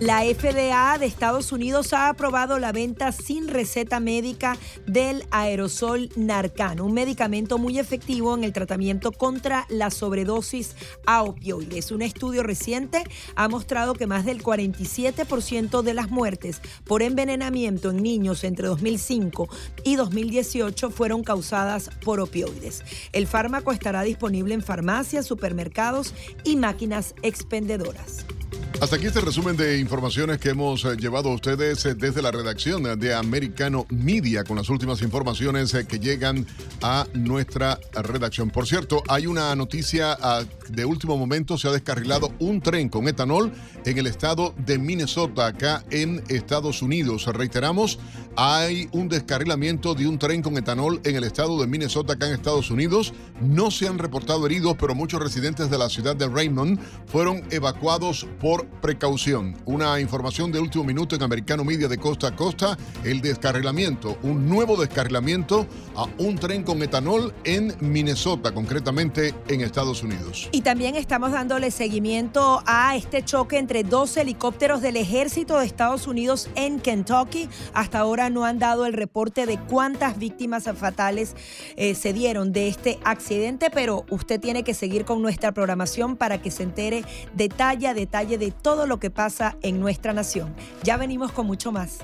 [0.00, 4.56] La FDA de Estados Unidos ha aprobado la venta sin receta médica
[4.86, 11.90] del aerosol Narcan, un medicamento muy efectivo en el tratamiento contra la sobredosis a opioides.
[11.90, 13.02] Un estudio reciente
[13.34, 19.48] ha mostrado que más del 47% de las muertes por envenenamiento en niños entre 2005
[19.82, 22.84] y 2018 fueron causadas por opioides.
[23.12, 28.26] El fármaco estará disponible en farmacias, supermercados y máquinas expendedoras.
[28.80, 32.30] Hasta aquí este resumen de informaciones que hemos eh, llevado a ustedes eh, desde la
[32.30, 36.46] redacción de Americano Media con las últimas informaciones eh, que llegan
[36.80, 38.50] a nuestra redacción.
[38.50, 43.08] Por cierto, hay una noticia ah, de último momento, se ha descarrilado un tren con
[43.08, 43.52] etanol
[43.84, 47.26] en el estado de Minnesota, acá en Estados Unidos.
[47.26, 47.98] Reiteramos,
[48.36, 52.34] hay un descarrilamiento de un tren con etanol en el estado de Minnesota, acá en
[52.34, 53.12] Estados Unidos.
[53.40, 58.26] No se han reportado heridos, pero muchos residentes de la ciudad de Raymond fueron evacuados
[58.40, 59.56] por precaución.
[59.64, 64.48] Una información de último minuto en Americano Media de costa a costa, el descarrilamiento, un
[64.48, 70.48] nuevo descarrilamiento a un tren con etanol en Minnesota, concretamente en Estados Unidos.
[70.52, 76.06] Y también estamos dándole seguimiento a este choque entre dos helicópteros del ejército de Estados
[76.06, 77.48] Unidos en Kentucky.
[77.74, 81.34] Hasta ahora no han dado el reporte de cuántas víctimas fatales
[81.76, 86.40] eh, se dieron de este accidente, pero usted tiene que seguir con nuestra programación para
[86.40, 90.54] que se entere detalle a detalle de todo lo que pasa en nuestra nación.
[90.82, 92.00] Ya venimos con mucho más.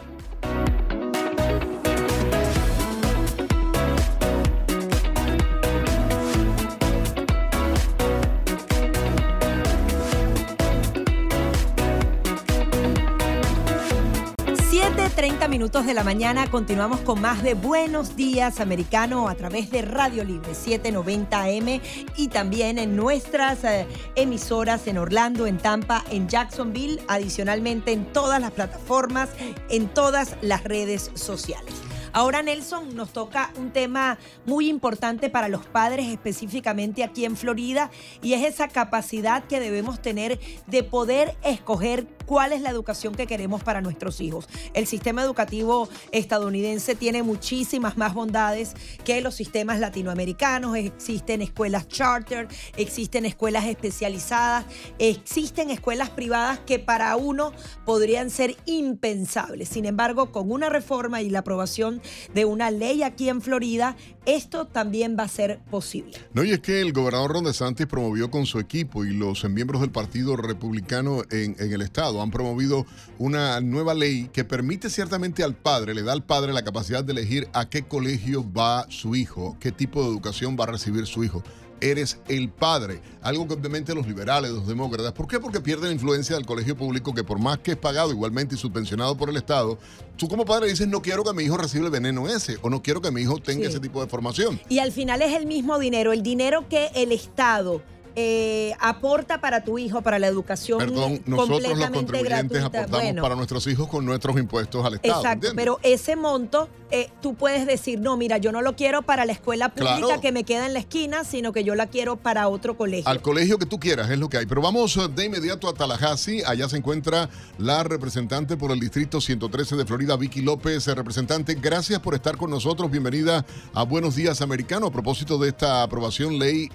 [15.24, 19.80] 30 minutos de la mañana continuamos con más de Buenos Días Americano a través de
[19.80, 21.80] Radio Libre 790 AM
[22.14, 28.38] y también en nuestras eh, emisoras en Orlando, en Tampa, en Jacksonville, adicionalmente en todas
[28.38, 29.30] las plataformas,
[29.70, 31.72] en todas las redes sociales.
[32.16, 37.90] Ahora, Nelson, nos toca un tema muy importante para los padres, específicamente aquí en Florida,
[38.22, 43.26] y es esa capacidad que debemos tener de poder escoger cuál es la educación que
[43.26, 44.48] queremos para nuestros hijos.
[44.74, 48.74] El sistema educativo estadounidense tiene muchísimas más bondades
[49.04, 50.76] que los sistemas latinoamericanos.
[50.76, 52.46] Existen escuelas charter,
[52.76, 54.66] existen escuelas especializadas,
[55.00, 57.52] existen escuelas privadas que para uno
[57.84, 59.68] podrían ser impensables.
[59.68, 62.02] Sin embargo, con una reforma y la aprobación
[62.34, 66.18] de una ley aquí en Florida, esto también va a ser posible.
[66.32, 69.80] No, y es que el gobernador Ron DeSantis promovió con su equipo y los miembros
[69.80, 72.86] del Partido Republicano en, en el Estado han promovido
[73.18, 77.12] una nueva ley que permite ciertamente al padre, le da al padre la capacidad de
[77.12, 81.24] elegir a qué colegio va su hijo, qué tipo de educación va a recibir su
[81.24, 81.42] hijo
[81.90, 83.00] eres el padre.
[83.22, 85.38] Algo que obviamente los liberales, los demócratas, ¿por qué?
[85.38, 88.58] Porque pierden la influencia del colegio público que por más que es pagado igualmente y
[88.58, 89.78] subvencionado por el Estado,
[90.16, 92.82] tú como padre dices no quiero que mi hijo reciba el veneno ese o no
[92.82, 94.60] quiero que mi hijo tenga ese tipo de formación.
[94.68, 97.82] Y al final es el mismo dinero, el dinero que el Estado
[98.16, 100.78] eh, aporta para tu hijo, para la educación.
[100.78, 105.20] Perdón, nosotros los contribuyentes aportamos para nuestros hijos con nuestros impuestos al Estado.
[105.20, 109.24] Exacto, pero ese monto eh, tú puedes decir, no, mira, yo no lo quiero para
[109.24, 112.46] la escuela pública que me queda en la esquina, sino que yo la quiero para
[112.46, 113.08] otro colegio.
[113.08, 114.46] Al colegio que tú quieras, es lo que hay.
[114.46, 116.44] Pero vamos eh, de inmediato a Tallahassee.
[116.46, 120.86] Allá se encuentra la representante por el Distrito 113 de Florida, Vicky López.
[120.86, 122.88] Representante, gracias por estar con nosotros.
[122.92, 126.70] Bienvenida a Buenos Días Americano a propósito de esta aprobación ley,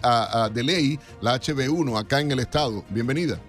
[0.54, 2.84] de ley, la HB1 acá en el estado.
[2.90, 3.40] Bienvenida.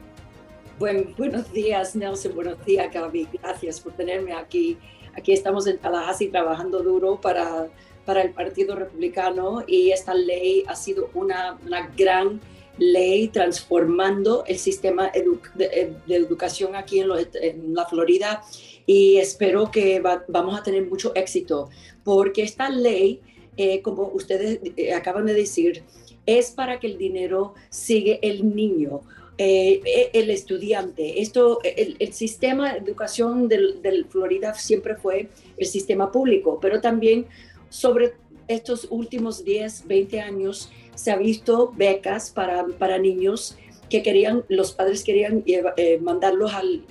[0.79, 2.35] buenos días, Nelson.
[2.35, 3.29] Buenos días, Gaby.
[3.43, 4.79] Gracias por tenerme aquí.
[5.17, 7.69] Aquí estamos en Tallahassee trabajando duro para,
[8.05, 12.41] para el Partido Republicano y esta ley ha sido una, una gran
[12.79, 15.11] ley transformando el sistema
[15.57, 18.43] de, educación aquí en, la Florida
[18.87, 21.69] y espero que vamos a tener mucho éxito
[22.05, 23.21] porque esta ley,
[23.57, 25.85] eh, como ustedes eh, acaban de decir,
[26.27, 29.01] es para que el dinero siga el niño.
[29.43, 31.23] Eh, el estudiante.
[31.23, 37.25] Esto, el, sistema de educación del, del, Florida siempre fue el sistema público, pero también
[37.71, 38.13] sobre
[38.49, 43.57] estos últimos 10, 20 años se ha visto becas para, para niños
[43.89, 46.85] que querían, los padres querían eh, mandarlos al,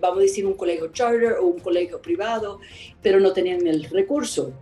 [0.00, 2.60] vamos a decir, un colegio charter o un colegio privado,
[3.02, 4.52] pero no tenían el recurso.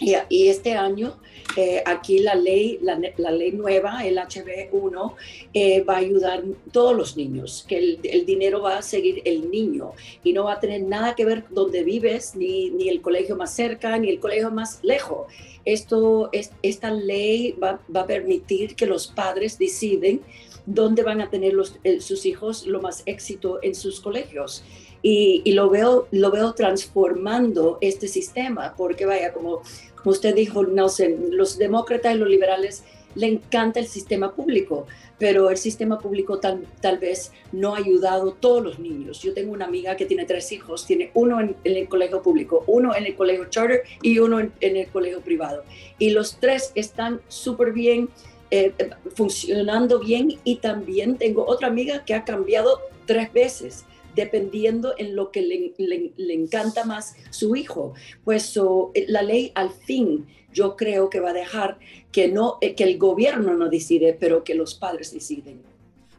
[0.00, 1.16] Y, este año,
[1.56, 5.14] eh, aquí la ley, la, ley nueva, el HB1,
[5.54, 9.50] eh, va a ayudar a todos los niños, que el, dinero va a seguir el
[9.50, 13.36] niño y no va a tener nada que ver donde vives, ni, ni el colegio
[13.36, 15.26] más cerca, ni el colegio más lejos.
[15.64, 20.20] Esto, es, esta ley va, va, a permitir que los padres deciden
[20.66, 24.62] dónde van a tener los, sus hijos lo más éxito en sus colegios.
[25.02, 29.62] Y, lo, veo, lo veo transformando este sistema, porque vaya, como
[30.06, 32.84] como usted dijo, Nelson, los demócratas y los liberales
[33.16, 34.86] le encanta el sistema público,
[35.18, 39.20] pero el sistema público tal, tal vez no ha ayudado a todos los niños.
[39.20, 42.94] Yo tengo una amiga que tiene tres hijos, tiene uno en, el colegio público, uno
[42.94, 45.64] en el colegio charter y uno en, el colegio privado.
[45.98, 48.08] Y los tres están súper bien,
[48.52, 48.72] eh,
[49.16, 55.30] funcionando bien y también tengo otra amiga que ha cambiado tres veces dependiendo en lo
[55.30, 57.94] que le, encanta más su hijo.
[58.24, 58.58] Pues
[59.06, 61.78] la ley al fin yo creo que va a dejar
[62.10, 65.60] que, no, eh, que el gobierno no decide, pero que los padres deciden.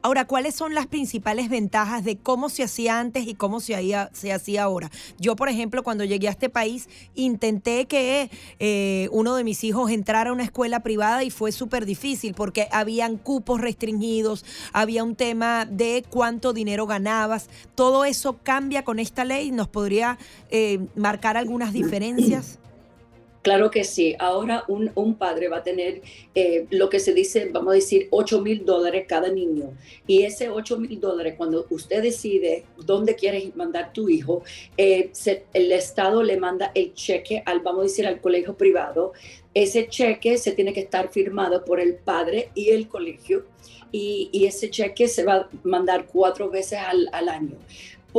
[0.07, 3.75] Ahora, ¿cuáles son las principales ventajas de cómo se hacía antes y cómo se,
[4.31, 4.89] hacía ahora?
[5.19, 9.91] Yo, por ejemplo, cuando llegué a este país, intenté que eh, uno de mis hijos
[9.91, 15.17] entrara a una escuela privada y fue súper difícil porque habían cupos restringidos, había un
[15.17, 17.49] tema de cuánto dinero ganabas.
[17.75, 19.51] Todo eso cambia con esta ley.
[19.51, 20.17] ¿Nos podría
[20.49, 22.59] eh, marcar algunas diferencias?
[23.47, 24.13] Claro que sí.
[24.19, 26.01] Ahora un, un padre va a tener
[26.35, 29.71] eh, lo que se dice, vamos a decir, 8 mil dólares cada niño.
[30.05, 34.43] Y ese 8 mil dólares, cuando usted decide dónde quiere mandar tu hijo,
[34.75, 35.11] eh,
[35.53, 39.13] el Estado le manda el cheque al, vamos a decir, al colegio privado.
[39.53, 43.45] Ese cheque se tiene que estar firmado por el padre y el colegio.
[43.93, 47.55] Y, y ese cheque se va a mandar cuatro veces al, al año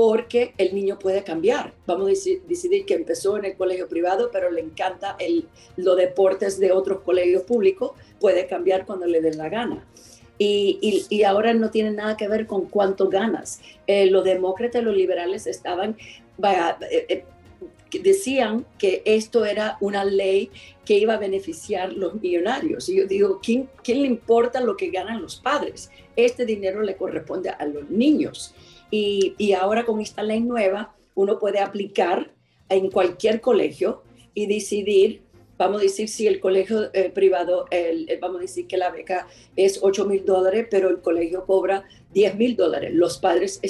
[0.01, 1.73] porque el niño puede cambiar.
[1.85, 2.11] Vamos a
[2.47, 7.01] decidir, que empezó en el colegio privado, pero le encanta el, los deportes de otros
[7.01, 9.85] colegios públicos, puede cambiar cuando le dé la gana.
[10.39, 13.61] Y, y, ahora no tiene nada que ver con cuánto ganas.
[13.89, 15.97] Eh, los demócratas y los liberales estaban,
[16.37, 17.25] vaya, eh, eh,
[18.01, 20.53] decían que esto era una ley
[20.85, 22.89] que iba a beneficiar los millonarios.
[22.89, 25.91] Y yo digo, ¿quién, ¿quién le importa lo que ganan los padres?
[26.15, 28.55] Este dinero le corresponde a los niños.
[28.91, 32.33] Y, ahora con esta ley nueva, uno puede aplicar
[32.69, 34.03] en cualquier colegio
[34.35, 35.23] y decidir,
[35.57, 37.67] vamos a decir, si el colegio eh, privado,
[38.21, 42.37] vamos a decir que la beca es 8 mil dólares, pero el colegio cobra 10
[42.37, 42.95] mil dólares.
[42.95, 43.61] Los padres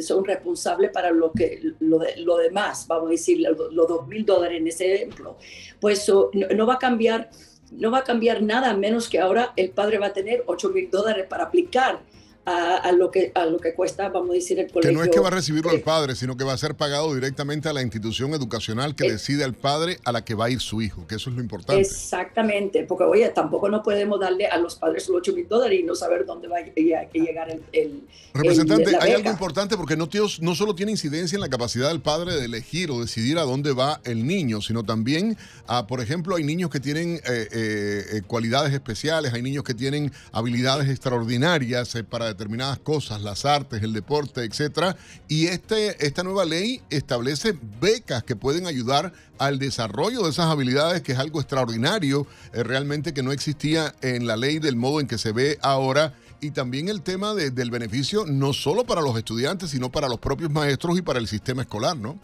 [0.00, 4.66] son responsables para lo, que, lo, demás, vamos a decir, los, 2 mil dólares en
[4.66, 5.36] ese ejemplo.
[5.80, 6.10] Pues
[6.54, 7.30] no, va a cambiar.
[7.70, 10.90] No va a cambiar nada menos que ahora el padre va a tener 8 mil
[10.90, 12.00] dólares para aplicar
[12.48, 14.90] a, lo que, a lo que cuesta, vamos a decir, el colegio.
[14.90, 17.14] Que no es que va a recibirlo el padre, sino que va a ser pagado
[17.14, 20.60] directamente a la institución educacional que decide al padre a la que va a ir
[20.60, 21.80] su hijo, que eso es lo importante.
[21.80, 25.82] Exactamente, porque oye, tampoco no podemos darle a los padres los 8 mil dólares y
[25.82, 28.02] no saber dónde va a llegar el...
[28.34, 32.00] Representante, hay algo importante porque no, tíos, no solo tiene incidencia en la capacidad del
[32.00, 36.36] padre de elegir o decidir a dónde va el niño, sino también, a, por ejemplo,
[36.36, 41.96] hay niños que tienen eh, eh, eh, cualidades especiales, hay niños que tienen habilidades extraordinarias
[42.08, 44.96] para determinadas cosas, las artes, el deporte, etcétera.
[45.26, 51.02] Y este, esta nueva ley establece becas que pueden ayudar al desarrollo de esas habilidades,
[51.02, 55.08] que es algo extraordinario, eh, realmente que no existía en la ley del modo en
[55.08, 56.14] que se ve ahora.
[56.40, 60.52] Y también el tema del beneficio no solo para los estudiantes, sino para los propios
[60.52, 62.16] maestros y para el sistema escolar, ¿no?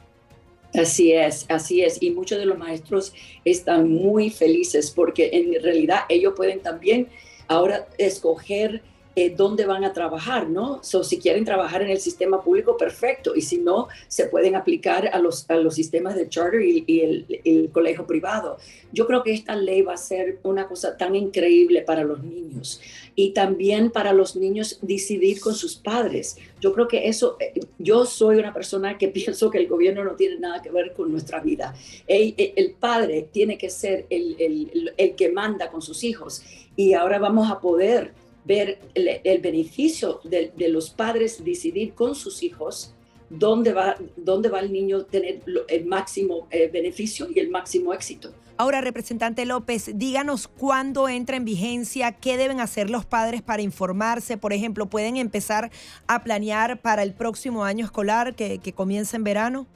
[0.72, 2.00] Así es, así es.
[2.00, 3.12] Y muchos de los maestros
[3.44, 7.08] están muy felices porque en realidad ellos pueden también
[7.48, 8.82] ahora escoger
[9.16, 10.82] eh, dónde van a trabajar, ¿no?
[10.82, 15.08] So, si quieren trabajar en el sistema público, perfecto, y si no, se pueden aplicar
[15.12, 18.58] a los, a los sistemas de charter y, el, el, colegio privado.
[18.92, 22.80] Yo creo que esta ley va a ser una cosa tan increíble para los niños
[23.14, 26.36] y también para los niños decidir con sus padres.
[26.60, 30.16] Yo creo que eso, eh, yo soy una persona que pienso que el gobierno no
[30.16, 31.72] tiene nada que ver con nuestra vida.
[32.08, 36.42] El, el padre tiene que ser el, el que manda con sus hijos
[36.74, 42.94] y ahora vamos a poder ver el, beneficio de, los padres decidir con sus hijos
[43.30, 48.32] dónde va, dónde va el niño tener el máximo eh, beneficio y el máximo éxito.
[48.56, 54.36] Ahora, representante López, díganos cuándo entra en vigencia, qué deben hacer los padres para informarse.
[54.36, 55.72] Por ejemplo, ¿pueden empezar
[56.06, 59.66] a planear para el próximo año escolar que, que comienza en verano?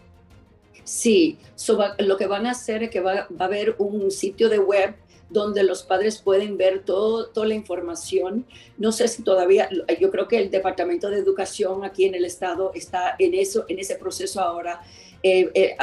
[0.84, 1.38] Sí,
[1.98, 4.94] lo que van a hacer es que va, va a haber un sitio de web
[5.30, 8.46] donde los padres pueden ver todo, toda la información.
[8.76, 9.68] No sé si todavía,
[10.00, 13.78] yo creo que el Departamento de Educación aquí en el estado está en eso, en
[13.78, 14.82] ese proceso ahora,
[15.22, 15.76] eh, eh,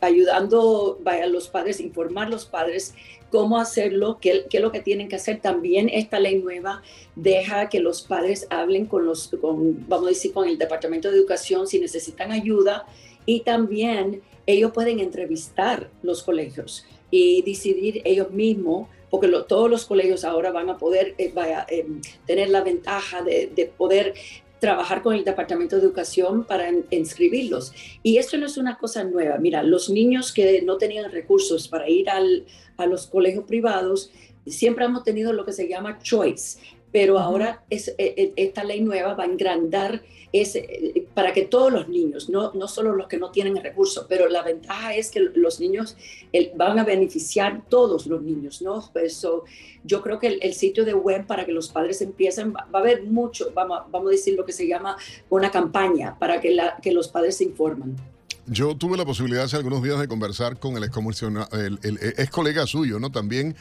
[0.00, 2.94] ayudando a los padres, informar a los padres
[3.30, 5.40] cómo hacerlo, qué, qué, es lo que tienen que hacer.
[5.40, 6.82] También esta ley nueva
[7.16, 11.16] deja que los padres hablen con los, con, vamos a decir, con el Departamento de
[11.16, 12.86] Educación si necesitan ayuda
[13.24, 20.24] y también ellos pueden entrevistar los colegios y decidir ellos mismos, porque todos los colegios
[20.24, 21.32] ahora van a poder eh,
[21.68, 21.86] eh,
[22.26, 24.14] tener la ventaja de, poder
[24.58, 27.74] trabajar con el Departamento de Educación para inscribirlos.
[28.02, 29.36] Y esto no es una cosa nueva.
[29.36, 32.46] Mira, los niños que no tenían recursos para ir al,
[32.78, 34.10] a los colegios privados,
[34.46, 36.58] siempre hemos tenido lo que se llama choice,
[36.92, 40.02] pero ahora es, eh, esta ley nueva va a engrandar
[40.34, 44.28] eh, para que todos los niños, no, no solo los que no tienen recursos, pero
[44.28, 45.96] la ventaja es que los niños
[46.54, 48.90] van a beneficiar todos los niños, ¿no?
[48.94, 49.44] Eso,
[49.84, 53.02] yo creo que el, sitio de web para que los padres empiecen, va, a haber
[53.04, 54.96] mucho, vamos, vamos a decir lo que se llama
[55.28, 57.96] una campaña para que, la, que los padres se informen.
[58.46, 60.96] Yo tuve la posibilidad hace algunos días de conversar con el ex,
[61.52, 63.10] el, el, ex colega suyo, ¿no?
[63.10, 63.54] También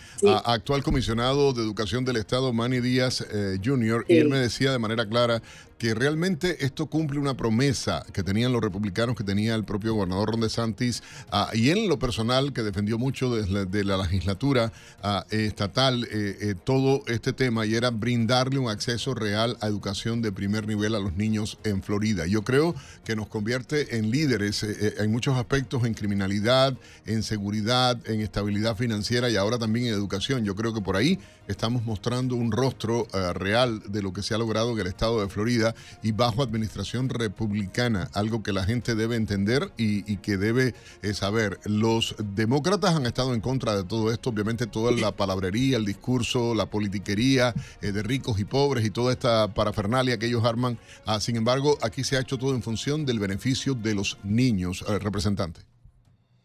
[0.44, 4.80] actual comisionado de Educación del Estado, Manny Díaz eh, Jr., y él me decía de
[4.80, 5.42] manera clara
[5.82, 10.30] que realmente esto cumple una promesa que tenían los republicanos, que tenía el propio gobernador
[10.30, 11.02] Ron DeSantis,
[11.34, 14.72] uh, y en lo personal, que defendió mucho desde la, legislatura
[15.04, 20.22] uh, estatal eh, eh, todo este tema, y era brindarle un acceso real a educación
[20.22, 22.28] de primer nivel a los niños en Florida.
[22.28, 27.98] Yo creo que nos convierte en líderes eh, en muchos aspectos, en criminalidad, en seguridad,
[28.08, 30.46] en estabilidad financiera y ahora también en educación.
[30.46, 31.18] Yo creo que por ahí
[31.48, 35.28] estamos mostrando un rostro real de lo que se ha logrado en el estado de
[35.28, 35.71] Florida
[36.02, 41.60] y bajo administración republicana, algo que la gente debe entender y, que debe eh, saber.
[41.66, 46.54] Los demócratas han estado en contra de todo esto, obviamente toda la palabrería, el discurso,
[46.54, 50.78] la politiquería eh, de ricos y pobres y toda esta parafernalia que ellos arman.
[51.06, 54.84] Ah, sin embargo, aquí se ha hecho todo en función del beneficio de los niños,
[54.88, 55.71] eh, representantes.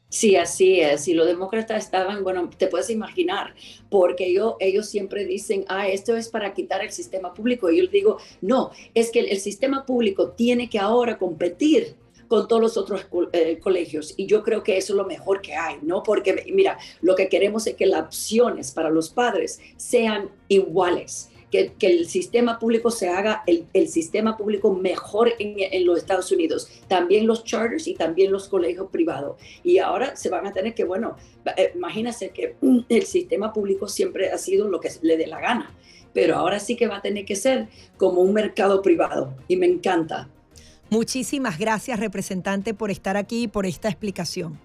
[0.09, 1.09] Sí, así es.
[1.09, 3.55] Y los demócratas estaban, bueno, te puedes imaginar,
[3.91, 7.71] porque yo, ellos siempre dicen, ah, esto es para quitar el sistema público.
[7.71, 11.97] Y yo digo, no, es que el, sistema público tiene que ahora competir
[12.29, 14.15] con todos los otros eh, colegios.
[14.17, 16.03] Y yo creo que eso es lo mejor que hay, ¿no?
[16.03, 21.73] Porque, mira, lo que queremos es que las opciones para los padres sean iguales que,
[21.81, 26.69] el sistema público se haga el, el sistema público mejor en, en, los Estados Unidos,
[26.89, 29.37] también los charters y también los colegios privados.
[29.63, 31.17] Y ahora se van a tener que, bueno,
[31.57, 32.57] eh, imagínense que
[32.89, 35.75] el sistema público siempre ha sido lo que le dé la gana,
[36.13, 39.67] pero ahora sí que va a tener que ser como un mercado privado y me
[39.67, 40.29] encanta.
[40.91, 44.59] Muchísimas gracias, representante, por estar aquí y por esta explicación.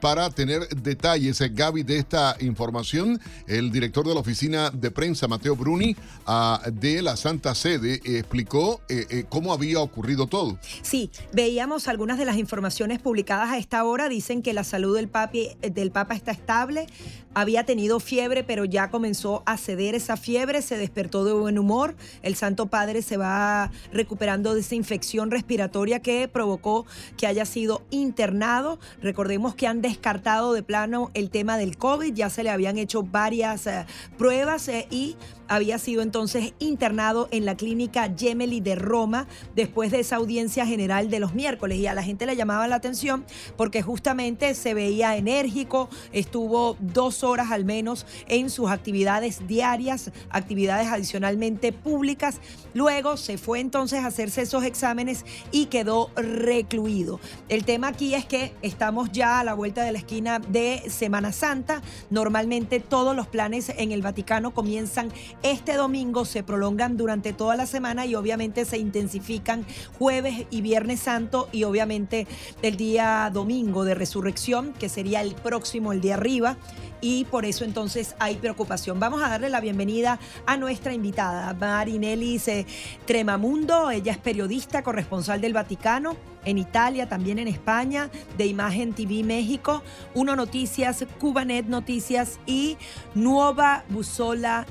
[0.00, 3.20] para tener detalles, eh, Gaby, de esta información.
[3.46, 5.94] El director de la oficina de prensa, Mateo Bruni,
[6.72, 10.58] de la Santa Sede, explicó eh, cómo había ocurrido todo.
[10.82, 14.08] Sí, veíamos algunas de las informaciones publicadas a esta hora.
[14.08, 16.88] Dicen que la salud del, papi, del Papa está estable,
[17.34, 21.94] había tenido fiebre, pero ya comenzó a ceder esa fiebre, se despertó de buen humor.
[22.22, 26.47] El Santo Padre se va recuperando de esa infección respiratoria que provocó
[27.16, 28.78] que haya sido internado.
[29.02, 33.02] Recordemos que han descartado de plano el tema del COVID, ya se le habían hecho
[33.02, 35.16] varias eh, pruebas eh, y
[35.48, 39.26] había sido entonces internado en la clínica Gemelli de Roma
[39.56, 42.76] después de esa audiencia general de los miércoles y a la gente le llamaba la
[42.76, 43.24] atención
[43.56, 50.88] porque justamente se veía enérgico, estuvo dos horas al menos en sus actividades diarias, actividades
[50.88, 52.40] adicionalmente públicas.
[52.74, 57.20] Luego se fue entonces a hacerse esos exámenes y quedó recluido.
[57.48, 61.32] El tema aquí es que estamos ya a la vuelta de la esquina de Semana
[61.32, 61.82] Santa.
[62.10, 65.12] Normalmente todos los planes en el Vaticano comienzan
[65.42, 69.64] este domingo se prolongan durante toda la semana y obviamente se intensifican
[69.98, 72.26] jueves y viernes santo y obviamente
[72.62, 76.56] el día domingo de resurrección, que sería el próximo, el día arriba
[77.00, 78.98] y por eso entonces hay preocupación.
[78.98, 82.40] Vamos a darle la bienvenida a nuestra invitada, Marinelli
[83.06, 83.90] Tremamundo.
[83.90, 89.82] Ella es periodista, corresponsal del Vaticano en Italia, también en España, de Imagen TV México,
[90.14, 92.76] Uno Noticias, Cubanet Noticias y
[93.14, 94.66] Nueva Busola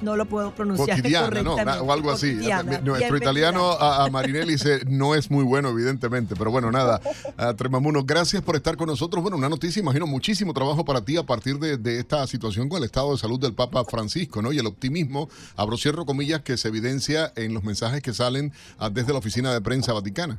[0.00, 1.80] no lo puedo pronunciar correctamente.
[1.80, 2.38] o algo así.
[2.82, 7.00] Nuestro italiano a, Marinelli no es muy bueno, evidentemente, pero bueno, nada.
[7.56, 9.22] Tremamuno, gracias por estar con nosotros.
[9.22, 12.84] Bueno, una noticia, imagino, muchísimo trabajo para ti a partir de, esta situación con el
[12.84, 14.52] estado de salud del Papa Francisco, ¿no?
[14.52, 18.90] Y el optimismo, abro cierro comillas, que se evidencia en los mensajes que salen ah,
[18.90, 20.38] desde la oficina de prensa vaticana.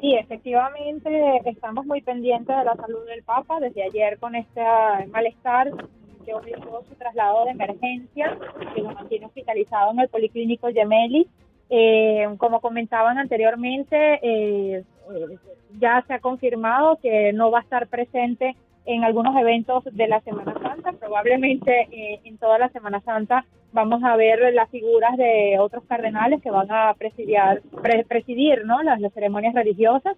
[0.00, 1.08] Sí, efectivamente,
[1.46, 4.60] estamos muy pendientes de la salud del Papa desde ayer con este
[5.10, 5.70] malestar
[6.24, 8.36] que obligó su traslado de emergencia,
[8.74, 11.26] que lo mantiene hospitalizado en el Policlínico Gemelli.
[11.70, 14.84] Eh, como comentaban anteriormente, eh,
[15.78, 18.56] ya se ha confirmado que no va a estar presente
[18.86, 20.92] en algunos eventos de la Semana Santa.
[20.92, 26.40] Probablemente eh, en toda la Semana Santa vamos a ver las figuras de otros cardenales
[26.42, 27.38] que van a presidir,
[28.06, 28.82] presidir ¿no?
[28.82, 30.16] las, ceremonias religiosas.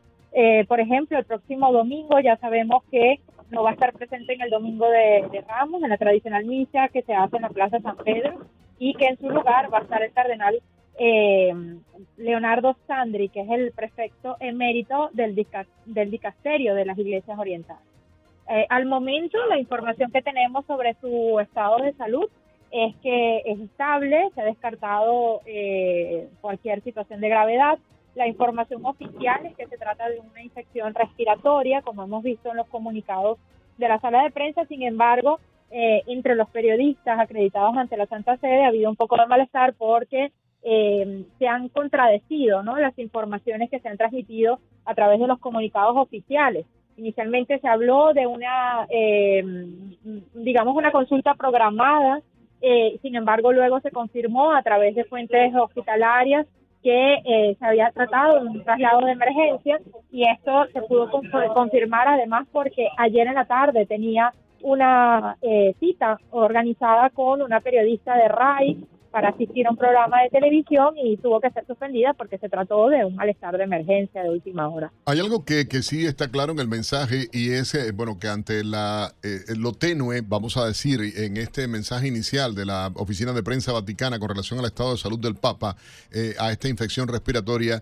[0.69, 4.51] por ejemplo, el próximo domingo ya sabemos que no va a estar presente en el
[4.51, 8.40] domingo de, Ramos, en la tradicional misa que se hace en la Plaza San Pedro,
[8.78, 10.61] y que en su lugar va a estar el cardenal
[10.99, 11.53] eh,
[12.16, 17.82] Leonardo Sandri, que es el prefecto emérito del, dicasterio de las iglesias orientales.
[18.49, 22.28] Eh, al momento, la información que tenemos sobre su estado de salud
[22.70, 27.78] es que es estable, se ha descartado eh, cualquier situación de gravedad,
[28.17, 32.57] la información oficial es que se trata de una infección respiratoria, como hemos visto en
[32.57, 33.39] los comunicados
[33.77, 34.64] de la sala de prensa.
[34.64, 35.39] Sin embargo,
[35.71, 39.75] eh, entre los periodistas acreditados ante la Santa Sede ha habido un poco de malestar
[39.75, 42.79] porque eh, se han contradecido ¿no?
[42.79, 46.64] las informaciones que se han transmitido a través de los comunicados oficiales.
[46.97, 49.45] Inicialmente se habló de una, eh,
[50.33, 52.23] digamos, una consulta programada,
[53.03, 56.47] sin embargo luego se confirmó a través de fuentes hospitalarias
[56.87, 59.80] que eh, se había tratado de un traslado de emergencia
[60.12, 61.11] y esto se pudo
[61.53, 64.32] confirmar además porque ayer en la tarde tenía
[64.62, 68.87] una eh, cita organizada con una periodista de RAI
[69.17, 72.91] para asistir a un programa de televisión y tuvo que ser suspendida porque se trató
[72.91, 74.93] de un malestar de emergencia de última hora.
[75.07, 78.29] Hay algo que, que sí está claro en el mensaje y es, eh, bueno, que
[78.29, 83.33] ante la, eh, lo tenue, vamos a decir, en este mensaje inicial de la Oficina
[83.33, 85.77] de Prensa Vaticana con relación al estado de salud del Papa
[86.12, 87.81] eh, a esta infección respiratoria,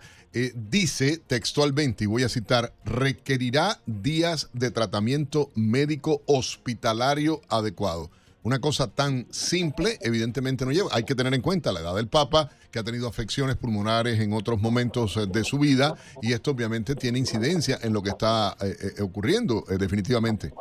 [0.54, 8.08] dice textualmente, y voy a citar, requerirá días de tratamiento médico hospitalario adecuado.
[8.44, 10.90] Una cosa tan simple, evidentemente no lleva.
[10.92, 14.34] Hay que tener en cuenta la edad del Papa, que ha tenido afecciones pulmonares en
[14.34, 18.54] otros momentos eh, de su vida, y esto obviamente tiene incidencia en lo que está
[18.60, 20.52] eh, eh, ocurriendo, definitivamente.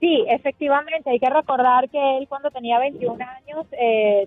[0.00, 3.66] Sí, efectivamente, hay que recordar que él cuando tenía 21 años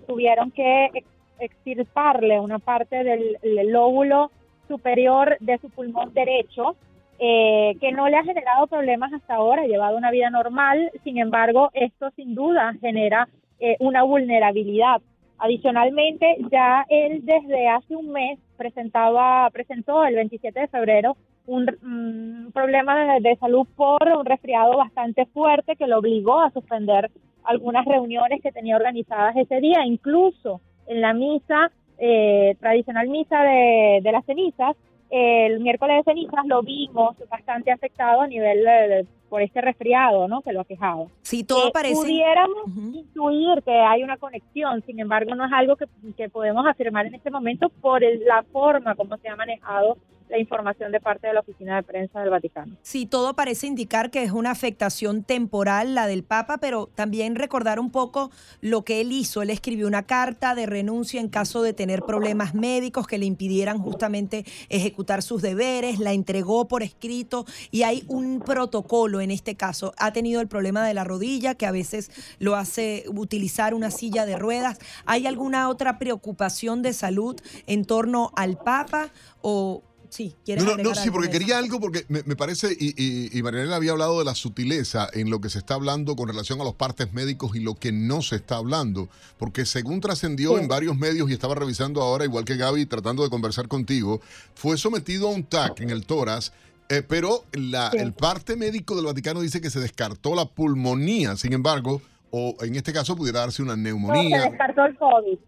[0.06, 1.04] tuvieron que
[1.38, 3.36] extirparle una parte del
[3.70, 4.30] lóbulo
[4.66, 6.74] superior de su pulmón derecho
[7.18, 11.18] eh, que no le ha generado problemas hasta ahora, ha llevado una vida normal, sin
[11.18, 15.00] embargo, esto sin duda genera eh, una vulnerabilidad.
[15.38, 21.16] Adicionalmente, ya él desde hace un mes presentaba, presentó el 27 de febrero
[21.46, 27.10] un, problema de, salud por un resfriado bastante fuerte que lo obligó a suspender
[27.44, 29.84] algunas reuniones que tenía organizadas ese día.
[29.86, 34.76] Incluso en la misa eh, tradicional misa de, de las cenizas,
[35.10, 40.40] el miércoles de cenizas lo vimos bastante afectado a nivel de, por este resfriado, ¿no?
[40.42, 41.08] Que lo ha quejado.
[41.22, 41.94] Sí, todo Eh, parece.
[41.94, 45.86] Pudiéramos intuir que hay una conexión, sin embargo, no es algo que,
[46.16, 49.96] que podemos afirmar en este momento por el- la forma como se ha manejado
[50.28, 52.76] la información de parte de la oficina de prensa del Vaticano.
[52.82, 57.80] Sí, todo parece indicar que es una afectación temporal la del Papa, pero también recordar
[57.80, 59.42] un poco lo que él hizo.
[59.42, 63.78] Él escribió una carta de renuncia en caso de tener problemas médicos que le impidieran
[63.78, 69.92] justamente ejecutar sus deberes, la entregó por escrito y hay un protocolo en este caso.
[69.98, 74.26] Ha tenido el problema de la rodilla que a veces lo hace utilizar una silla
[74.26, 74.78] de ruedas.
[75.06, 79.10] ¿Hay alguna otra preocupación de salud en torno al Papa
[79.40, 82.94] o sí, quieres No, no, no, sí, porque quería algo, porque me, me parece, y,
[82.96, 86.28] y, y Marianela había hablado de la sutileza en lo que se está hablando con
[86.28, 90.54] relación a los partes médicos y lo que no se está hablando, porque según trascendió
[90.56, 90.62] Sí.
[90.62, 94.20] en varios medios y estaba revisando ahora, igual que Gaby, tratando de conversar contigo,
[94.54, 96.52] fue sometido a un TAC en el tórax.
[96.90, 97.98] eh, pero la, Sí.
[97.98, 102.00] el parte médico del Vaticano dice que se descartó la pulmonía, sin embargo,
[102.30, 104.42] o en este caso pudiera darse una No, neumonía.
[104.44, 105.38] se descartó el COVID.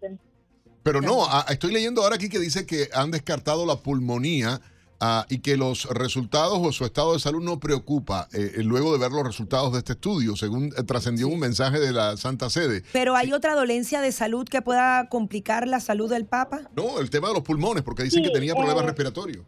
[0.82, 4.60] Pero no, a- estoy leyendo ahora aquí que dice que han descartado la pulmonía
[5.00, 8.92] ah, y que los resultados o su estado de salud no preocupa eh, eh, luego
[8.92, 12.48] de ver los resultados de este estudio, según eh, trascendió un mensaje de la Santa
[12.50, 12.82] Sede.
[12.92, 16.62] Pero hay otra dolencia de salud que pueda complicar la salud del Papa.
[16.76, 19.44] No, el tema de los pulmones, porque dicen Sí, que tenía problemas eh, respiratorios.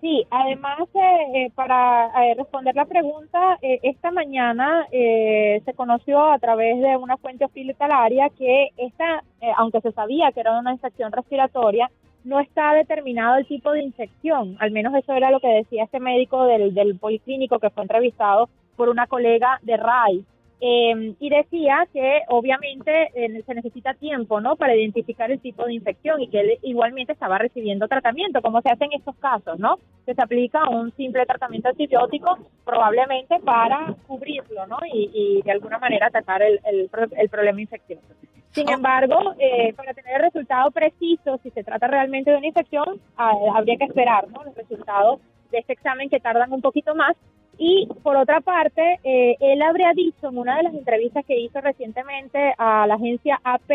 [0.00, 6.32] Sí, además, eh, eh, para eh, responder la pregunta, eh, esta mañana eh, se conoció
[6.32, 9.22] a través de una fuente hospitalaria que esta,
[9.56, 11.90] aunque se sabía que era una infección respiratoria,
[12.24, 14.56] no está determinado el tipo de infección.
[14.58, 18.48] Al menos eso era lo que decía este médico del, del policlínico que fue entrevistado
[18.76, 20.24] por una colega de RAI.
[20.60, 25.72] Eh, y decía que obviamente eh, se necesita tiempo no para identificar el tipo de
[25.72, 29.78] infección y que él igualmente estaba recibiendo tratamiento como se hace en estos casos no
[30.04, 35.78] que se aplica un simple tratamiento antibiótico probablemente para cubrirlo no y, y de alguna
[35.78, 38.06] manera atacar el, el, el problema infeccioso
[38.52, 43.00] sin embargo, eh, para tener el resultado preciso, si se trata realmente de una infección,
[43.16, 44.42] ah, habría que esperar ¿no?
[44.42, 45.20] los resultados
[45.52, 47.16] de este examen que tardan un poquito más.
[47.62, 51.60] Y por otra parte, eh, él habría dicho en una de las entrevistas que hizo
[51.60, 53.68] recientemente a la agencia AP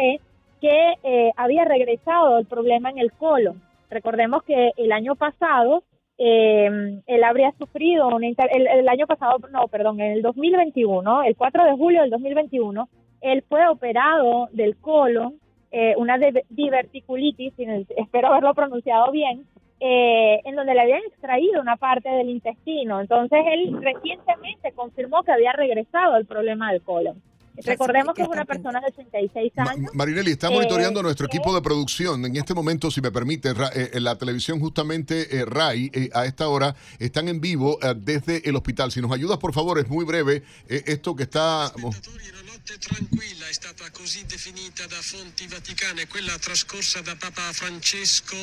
[0.59, 3.61] que eh, había regresado el problema en el colon.
[3.91, 5.83] Recordemos que el año pasado
[6.17, 11.36] eh, él habría sufrido una el, el año pasado, no, perdón, en el 2021, el
[11.36, 12.89] 4 de julio del 2021,
[13.21, 15.36] él fue operado del colon,
[15.71, 16.17] eh, una
[16.49, 17.53] diverticulitis,
[17.97, 19.45] espero haberlo pronunciado bien,
[19.80, 23.01] eh, en donde le habían extraído una parte del intestino.
[23.01, 27.21] Entonces él recientemente confirmó que había regresado el problema del colon.
[27.63, 29.91] Recordemos que es una persona de 86 Ma- años.
[29.93, 32.26] Marinelli, está eh, monitoreando nuestro equipo de producción.
[32.26, 36.09] En este momento, si me permite, Ra- eh, en la televisión justamente eh, RAI, eh,
[36.13, 38.91] a esta hora, están en vivo eh, desde el hospital.
[38.91, 41.71] Si nos ayudas, por favor, es muy breve eh, esto que está...
[41.78, 48.36] Notte tranquilla è stata così definita da fonti vaticane, quella trascorsa da Papa Francesco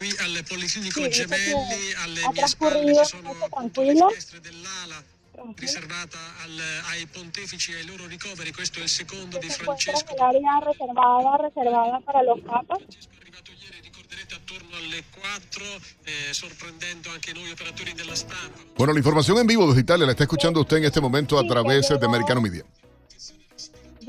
[0.00, 4.08] al Policlinico Sì, dice Gemelli, alle mie spalle ci sono tranquillo.
[4.08, 5.02] finestre dell'ala
[5.56, 10.14] riservata al- ai pontefici e ai loro ricoveri, questo è il secondo di Francesco.
[10.18, 12.78] área reservada, reservada para los papas.
[12.78, 15.64] Francesco è arrivato ieri, ricorderete, attorno alle 4,
[16.04, 18.58] eh, sorprendendo anche noi operatori della stampa.
[18.76, 21.42] Bueno, la información en vivo desde Italia la está escuchando usted en este momento a
[21.42, 22.64] Sí, través de Americano Media.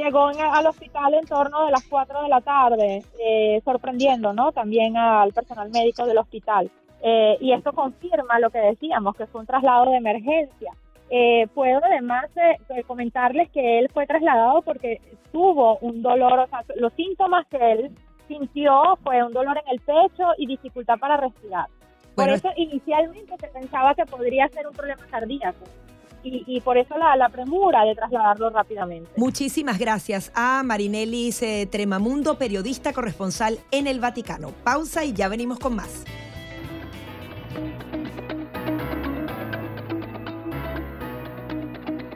[0.03, 4.51] Llegó en- al hospital en torno de las 4 de la tarde, eh, sorprendiendo ¿no?
[4.51, 6.69] también al personal médico del hospital.
[7.03, 10.71] Eh, y esto confirma lo que decíamos, que fue un traslado de emergencia.
[11.09, 16.47] Eh, puedo además eh, eh, comentarles que él fue trasladado porque tuvo un dolor, o
[16.47, 17.91] sea, los síntomas que él
[18.27, 21.65] sintió fue un dolor en el pecho y dificultad para respirar.
[22.15, 25.65] Por Bueno, eso inicialmente se pensaba que podría ser un problema cardíaco
[26.23, 29.09] y, y por eso la, premura de trasladarlo rápidamente.
[29.17, 34.51] Muchísimas gracias a Marinelis eh, Tremamundo, periodista corresponsal en el Vaticano.
[34.63, 36.05] Pausa y ya venimos con más.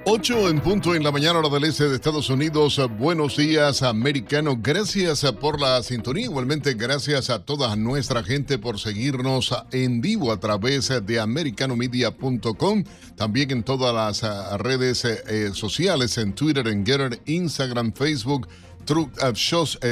[0.08, 2.80] 8 en punto en la mañana hora del este de Estados Unidos.
[3.00, 4.56] Buenos días, americano.
[4.62, 6.26] Gracias por la sintonía.
[6.26, 12.84] Igualmente, gracias a toda nuestra gente por seguirnos en vivo a través de americanomedia.com.
[13.16, 18.48] También en todas las redes eh, sociales, en Twitter, en Getter, Instagram, Facebook.
[18.86, 19.18] Truth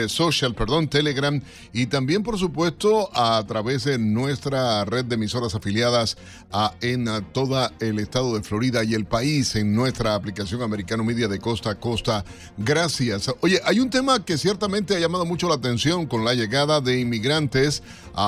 [0.07, 1.41] Social, perdón, Telegram
[1.73, 6.17] y también por supuesto a través de nuestra red de emisoras afiliadas
[6.51, 11.27] a, en todo el estado de Florida y el país en nuestra aplicación Americano Media
[11.27, 12.23] de costa a costa.
[12.57, 13.29] Gracias.
[13.41, 16.99] Oye, hay un tema que ciertamente ha llamado mucho la atención con la llegada de
[16.99, 17.83] inmigrantes,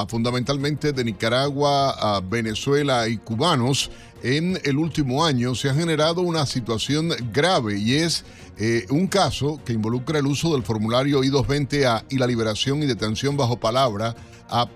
[0.08, 3.92] fundamentalmente de Nicaragua, a Venezuela y cubanos
[4.26, 8.26] en el último año se ha generado una situación grave y es
[8.58, 13.38] eh, un caso que involucra el uso del formulario I-220A y la liberación y detención
[13.38, 14.16] bajo palabra,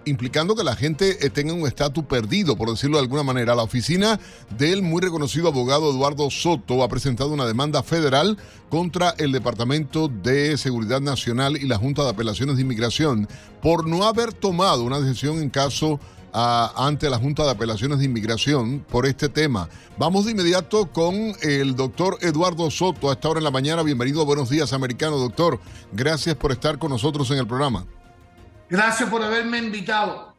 [0.05, 3.55] implicando que la gente eh, tenga un estatus perdido, por decirlo de alguna manera.
[3.55, 4.19] La oficina
[4.55, 8.37] del muy reconocido abogado Eduardo Soto ha presentado una demanda federal
[8.69, 13.27] contra el Departamento de Seguridad Nacional y la Junta de Apelaciones de Inmigración
[13.63, 15.99] por no haber tomado una decisión en caso
[16.33, 19.69] ante la Junta de Apelaciones de Inmigración por este tema.
[19.97, 23.83] Vamos de inmediato con el doctor Eduardo Soto a esta hora en la mañana.
[23.83, 25.59] Bienvenido Buenos Días Americano, doctor.
[25.91, 27.85] Gracias por estar con nosotros en el programa.
[28.69, 30.33] Gracias por haberme invitado.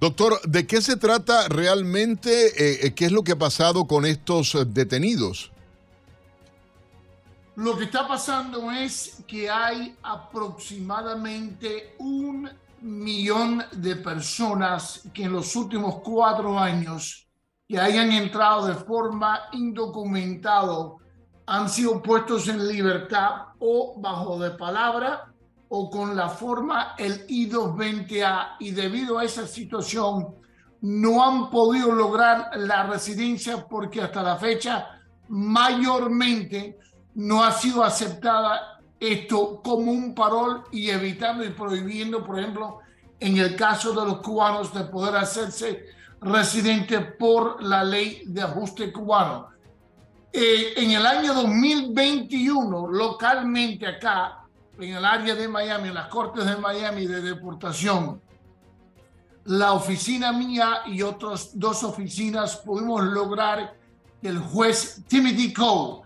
[0.00, 2.48] Doctor, ¿de qué se trata realmente?
[2.48, 5.50] Eh, eh, ¿Qué es lo que ha pasado con estos detenidos?
[7.56, 12.50] Lo que está pasando es que hay aproximadamente un
[12.84, 17.26] millón de personas que en los últimos cuatro años
[17.66, 20.98] que hayan entrado de forma indocumentado
[21.46, 25.32] han sido puestos en libertad o bajo de palabra
[25.70, 30.34] o con la forma el I-220A y debido a esa situación
[30.82, 36.78] no han podido lograr la residencia porque hasta la fecha mayormente
[37.14, 38.73] no ha sido aceptada
[39.12, 42.80] esto como un parol y evitando y prohibiendo, por ejemplo,
[43.20, 45.86] en el caso de los cubanos, de poder hacerse
[46.20, 49.48] residente por la ley de ajuste cubano.
[50.32, 54.44] Eh, en el año 2021, localmente acá,
[54.78, 58.20] en el área de Miami, en las cortes de Miami de deportación,
[59.44, 63.76] la oficina mía y otras dos oficinas pudimos lograr
[64.20, 66.03] que el juez Timothy Cole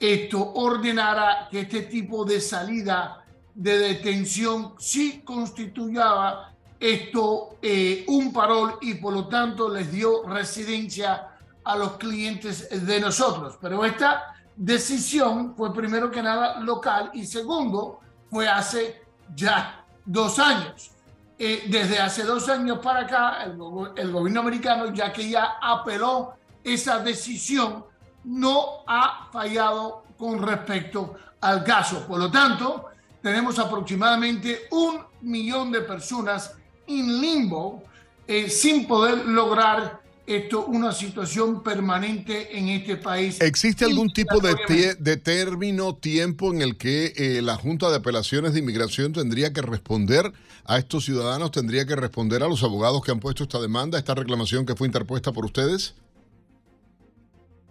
[0.00, 3.22] esto ordenara que este tipo de salida
[3.54, 11.28] de detención sí constituyaba esto eh, un parol y por lo tanto les dio residencia
[11.62, 13.58] a los clientes de nosotros.
[13.60, 19.02] Pero esta decisión fue primero que nada local y segundo fue hace
[19.36, 20.92] ya dos años.
[21.38, 23.58] Eh, desde hace dos años para acá, el,
[23.96, 26.34] el gobierno americano, ya que ya apeló
[26.64, 27.84] esa decisión,
[28.24, 32.06] no ha fallado con respecto al caso.
[32.06, 32.86] Por lo tanto,
[33.22, 36.52] tenemos aproximadamente un millón de personas
[36.86, 37.82] en limbo
[38.26, 43.40] eh, sin poder lograr esto una situación permanente en este país.
[43.40, 48.52] ¿Existe algún tipo de, de, término, tiempo en el que eh, la Junta de Apelaciones
[48.52, 50.32] de Inmigración tendría que responder
[50.64, 54.14] a estos ciudadanos, tendría que responder a los abogados que han puesto esta demanda, esta
[54.14, 55.94] reclamación que fue interpuesta por ustedes?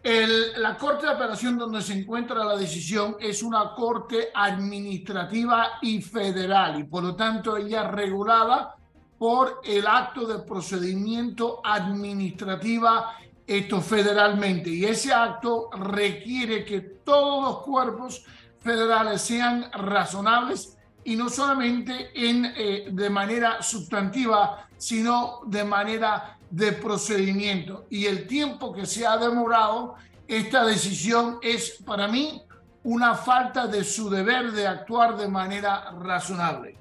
[0.04, 6.80] La Corte de Apelación donde se encuentra la decisión es una corte administrativa y federal
[6.80, 8.76] y por lo tanto ella es regulada
[9.18, 13.14] por el acto de procedimiento administrativa
[13.46, 14.70] esto federalmente.
[14.70, 18.24] Y ese acto requiere que todos los cuerpos
[18.60, 20.78] federales sean razonables
[21.10, 27.88] y no solamente en, eh, de manera sustantiva, sino de manera de procedimiento.
[27.90, 29.96] Y el tiempo que se ha demorado,
[30.28, 32.44] esta decisión es para mí
[32.84, 36.78] una falta de su deber de actuar de manera razonable.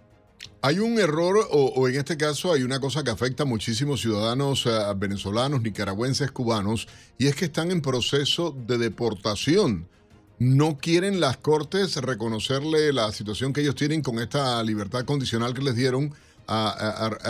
[0.60, 4.66] Hay un error, o, en este caso hay una cosa que afecta a muchísimos ciudadanos
[4.66, 9.88] eh, venezolanos, nicaragüenses, cubanos, y es que están en proceso de deportación.
[10.38, 15.62] No quieren las cortes reconocerle la situación que ellos tienen con esta libertad condicional que
[15.62, 16.14] les dieron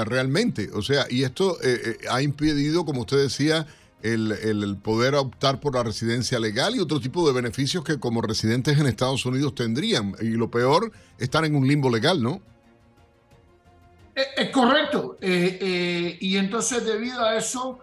[0.05, 0.71] realmente.
[0.75, 3.67] O sea, y esto eh, eh, ha impedido, como usted decía,
[4.03, 8.79] el, poder optar por la residencia legal y otro tipo de beneficios que como residentes
[8.79, 10.15] en Estados Unidos tendrían.
[10.21, 12.41] Y lo peor, estar en un limbo legal, ¿no?
[14.15, 15.17] Es correcto.
[15.21, 17.79] Eh, y entonces, debido a eso,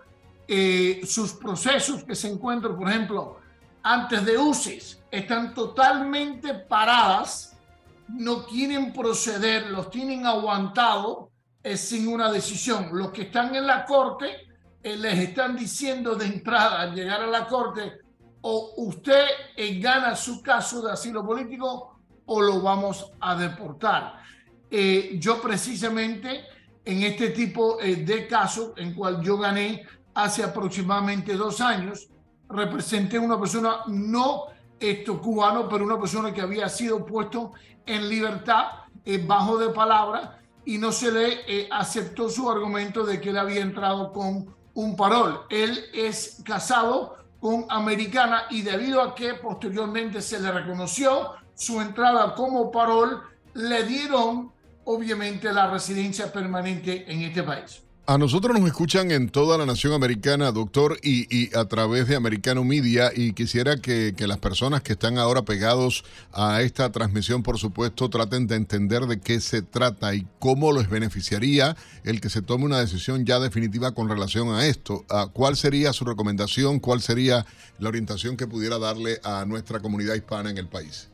[1.03, 3.39] sus procesos que se encuentran, por ejemplo,
[3.87, 7.55] antes de UCIS, están totalmente paradas
[8.07, 11.29] no quieren proceder, los tienen aguantado
[11.61, 12.89] es sin una decisión.
[12.91, 14.47] Los que están en la corte
[14.81, 17.99] eh, les están diciendo de entrada al llegar a la corte
[18.41, 19.25] o usted
[19.55, 24.19] eh, gana su caso de asilo político o lo vamos a deportar.
[24.69, 26.45] Eh, yo precisamente
[26.83, 29.83] en este tipo de casos, en cual yo gané
[30.13, 32.09] hace aproximadamente dos años,
[32.49, 34.45] representé una persona no
[34.79, 37.53] esto cubano, pero una persona que había sido puesto
[37.85, 38.65] en libertad
[39.03, 43.37] eh, bajo de palabra y no se le eh, aceptó su argumento de que él
[43.37, 45.41] había entrado con un parol.
[45.49, 52.33] Él es casado con americana y debido a que posteriormente se le reconoció su entrada
[52.33, 53.21] como parol,
[53.53, 54.51] le dieron
[54.85, 57.84] obviamente la residencia permanente en este país.
[58.07, 62.63] A nosotros nos escuchan en toda la nación americana, doctor, y, a través de Americano
[62.63, 68.07] Media, y quisiera que, las personas que están ahora pegados a esta transmisión, por supuesto,
[68.11, 72.65] traten de entender de qué se trata y cómo les beneficiaría el que se tome
[72.65, 75.03] una decisión ya definitiva con relación a esto.
[75.09, 76.79] Ah, ¿Cuál sería su recomendación?
[76.79, 77.43] ¿Cuál sería
[77.79, 81.09] la orientación que pudiera darle a nuestra comunidad hispana en el país?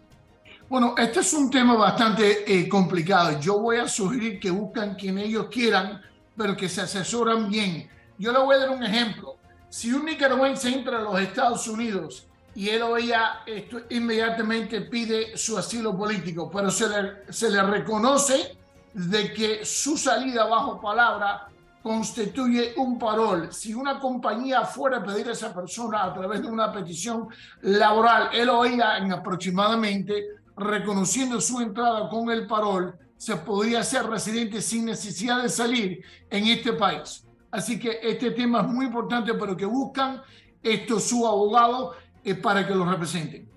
[0.68, 3.40] Bueno, este es un tema bastante eh, complicado.
[3.40, 6.11] Yo voy a sugerir que busquen quien ellos quieran
[6.42, 7.88] pero que se asesoran bien.
[8.18, 9.38] Yo le voy a dar un ejemplo.
[9.70, 12.26] Si un nicaragüense entra a los Estados Unidos
[12.56, 17.62] y él o ella esto, inmediatamente pide su asilo político, pero se le, se le
[17.62, 18.58] reconoce
[18.92, 21.48] de que su salida bajo palabra
[21.84, 23.50] constituye un parol.
[23.52, 27.28] Si una compañía fuera a pedir a esa persona a través de una petición
[27.62, 30.26] laboral, él o ella en aproximadamente
[30.58, 36.48] reconociendo su entrada con el parol, se podría ser residente sin necesidad de salir en
[36.48, 37.24] este país.
[37.52, 40.24] Así que este tema es muy importante, pero que buscan
[40.64, 41.94] esto su abogado
[42.24, 43.48] eh, para que lo representen.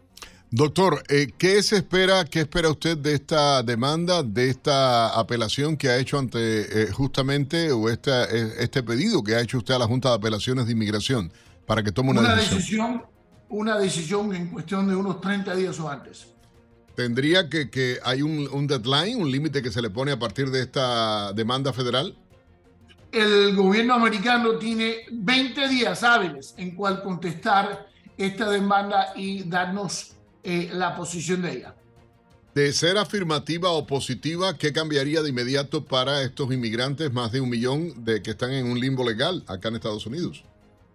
[0.51, 5.89] Doctor, eh, ¿qué se espera, qué espera usted de esta demanda, de esta apelación que
[5.89, 9.87] ha hecho ante eh, justamente o este, este pedido que ha hecho usted a la
[9.87, 11.33] Junta de Apelaciones de Inmigración
[11.67, 13.03] para que tome una, una decisión?
[13.49, 16.34] Una decisión en cuestión de unos 30 días o antes.
[16.95, 20.51] ¿Tendría que, que hay un, un deadline, un límite que se le pone a partir
[20.51, 22.17] de esta demanda federal?
[23.11, 27.87] El gobierno americano tiene 20 días hábiles en cual contestar
[28.17, 31.75] esta demanda y darnos eh, la posición de ella.
[32.55, 37.51] De ser afirmativa o positiva, ¿qué cambiaría de inmediato para estos inmigrantes, más de un
[37.51, 40.45] millón de que están en un limbo legal acá en Estados Unidos?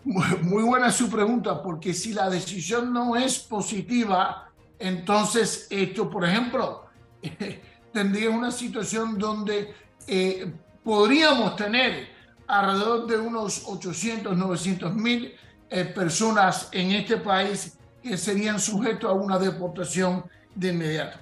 [0.05, 4.48] Muy buena su pregunta, porque si la decisión no es positiva,
[4.79, 6.85] entonces, esto, por ejemplo,
[7.93, 9.73] tendría una situación donde
[10.07, 10.51] eh,
[10.83, 12.07] podríamos tener
[12.47, 15.33] alrededor de unos 800, 900 mil
[15.69, 20.23] eh, personas en este país que serían sujetos a una deportación
[20.55, 21.19] de inmediato.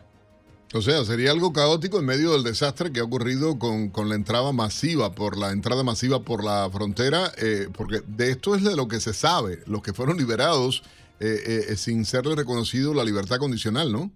[0.74, 4.52] O sea, sería algo caótico en medio del desastre que ha ocurrido con, la entrada
[4.52, 8.88] masiva, por la entrada masiva por la frontera, eh, porque de esto es de lo
[8.88, 9.64] que se sabe.
[9.66, 10.84] Los que fueron liberados
[11.20, 14.12] eh, eh, sin serle reconocido la libertad condicional, ¿no?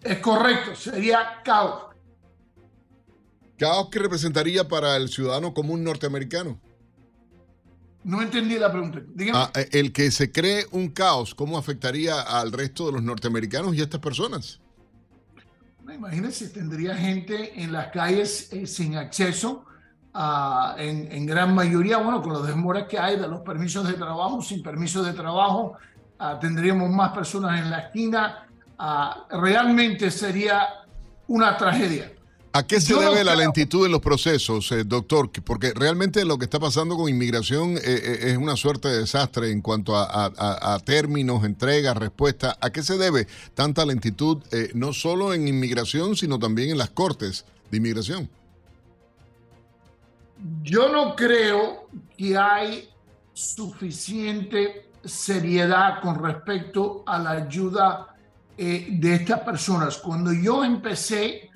[0.00, 1.86] Es correcto, sería caos.
[3.58, 6.60] ¿Caos que representaría para el ciudadano común norteamericano?
[8.04, 9.00] No entendí la pregunta.
[9.32, 13.74] Ah, eh, el que se cree un caos, ¿cómo afectaría al resto de los norteamericanos
[13.74, 14.60] y a estas personas?
[15.92, 19.64] Imagínense, tendría gente en las calles sin acceso,
[20.12, 23.94] a, en, en, gran mayoría, bueno, con los demoras que hay de los permisos de
[23.94, 25.76] trabajo, sin permisos de trabajo,
[26.18, 28.46] Ah, tendríamos más personas en la esquina,
[28.78, 30.68] ah, realmente sería
[31.26, 32.12] una tragedia.
[32.56, 35.28] ¿A qué se debe la lentitud en los procesos, eh, doctor?
[35.42, 39.50] Porque realmente lo que está pasando con inmigración eh, eh, es una suerte de desastre
[39.50, 42.56] en cuanto a, términos, entregas, respuestas.
[42.60, 44.38] ¿A qué se debe tanta lentitud,
[44.72, 48.30] no solo en inmigración, sino también en las cortes de inmigración?
[50.62, 52.88] Yo no creo que hay
[53.32, 58.14] suficiente seriedad con respecto a la ayuda
[58.56, 59.98] eh, de estas personas.
[59.98, 61.50] Cuando yo empecé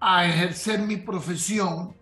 [0.00, 1.94] a ejercer mi profesión,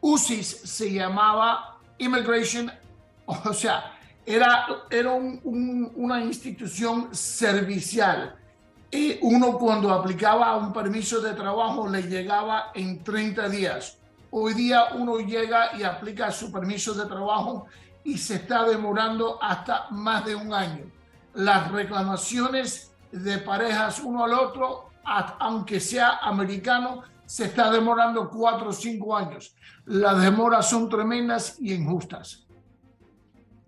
[0.00, 2.70] UCIS se llamaba Immigration,
[3.26, 3.94] o sea,
[4.26, 8.36] era, era una institución servicial.
[8.90, 13.96] Y uno cuando aplicaba un permiso de trabajo le llegaba en 30 días.
[14.30, 17.66] Hoy día uno llega y aplica su permiso de trabajo
[18.04, 20.84] y se está demorando hasta más de un año.
[21.34, 28.72] Las reclamaciones de parejas uno al otro, aunque sea americano, se está demorando cuatro o
[28.72, 29.54] cinco años.
[29.86, 32.46] Las demoras son tremendas y injustas.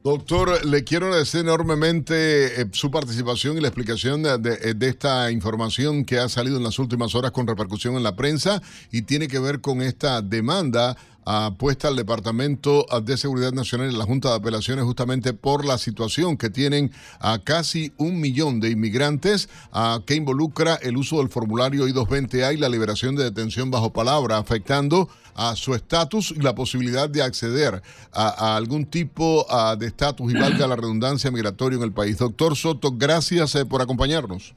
[0.05, 6.19] Doctor, le quiero agradecer enormemente eh, su participación y la explicación de, esta información que
[6.19, 8.61] ha salido en las últimas horas con repercusión en la prensa
[8.93, 10.95] y tiene que ver con esta demanda
[11.59, 16.37] puesta al Departamento de Seguridad Nacional en la Junta de Apelaciones justamente por la situación
[16.37, 19.49] que tienen a casi un millón de inmigrantes
[20.07, 25.09] que involucra el uso del formulario I-220A y la liberación de detención bajo palabra, afectando
[25.35, 29.47] a su estatus y la posibilidad de acceder a, algún tipo
[29.79, 32.19] de estatus y valga la redundancia migratorio en el país.
[32.19, 34.55] Doctor Soto, gracias eh, por acompañarnos.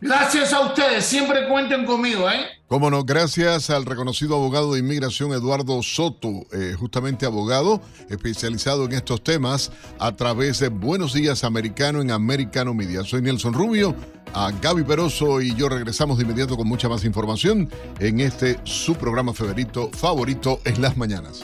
[0.00, 2.44] Gracias a ustedes, siempre cuenten conmigo, ¿eh?
[2.68, 7.80] Cómo no, gracias al reconocido abogado de inmigración Eduardo Soto, eh, justamente abogado
[8.10, 13.04] especializado en estos temas a través de Buenos Días Americano en Americano Media.
[13.04, 13.94] Soy Nelson Rubio,
[14.34, 18.96] a Gaby Peroso y yo regresamos de inmediato con mucha más información en este su
[18.96, 21.42] programa favorito, favorito en las mañanas.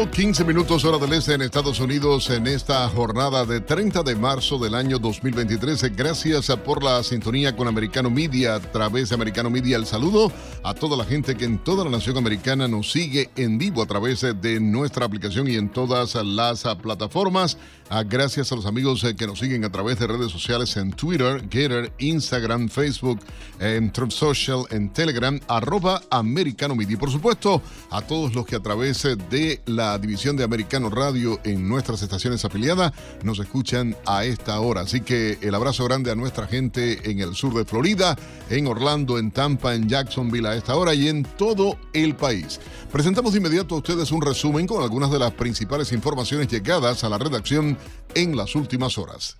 [0.00, 4.14] 8, 15 minutos hora del este en Estados Unidos en esta jornada de 30 de
[4.14, 5.96] marzo del año 2023.
[5.96, 9.76] Gracias por la sintonía con Americano Media a través de Americano Media.
[9.76, 10.30] El saludo
[10.62, 13.86] a toda la gente que en toda la nación americana nos sigue en vivo a
[13.86, 17.58] través de nuestra aplicación y en todas las plataformas.
[17.90, 21.42] Ah, gracias a los amigos que nos siguen a través de redes sociales en Twitter,
[21.48, 23.18] Gator, Instagram, Facebook,
[23.60, 26.94] en Trump Social, en Telegram, arroba Americano Media.
[26.94, 31.40] Y por supuesto, a todos los que a través de la división de Americano Radio
[31.44, 34.82] en nuestras estaciones afiliadas nos escuchan a esta hora.
[34.82, 38.16] Así que el abrazo grande a nuestra gente en el sur de Florida,
[38.50, 42.60] en Orlando, en Tampa, en Jacksonville a esta hora y en todo el país.
[42.92, 47.08] Presentamos de inmediato a ustedes un resumen con algunas de las principales informaciones llegadas a
[47.08, 47.78] la redacción
[48.14, 49.36] en las últimas horas.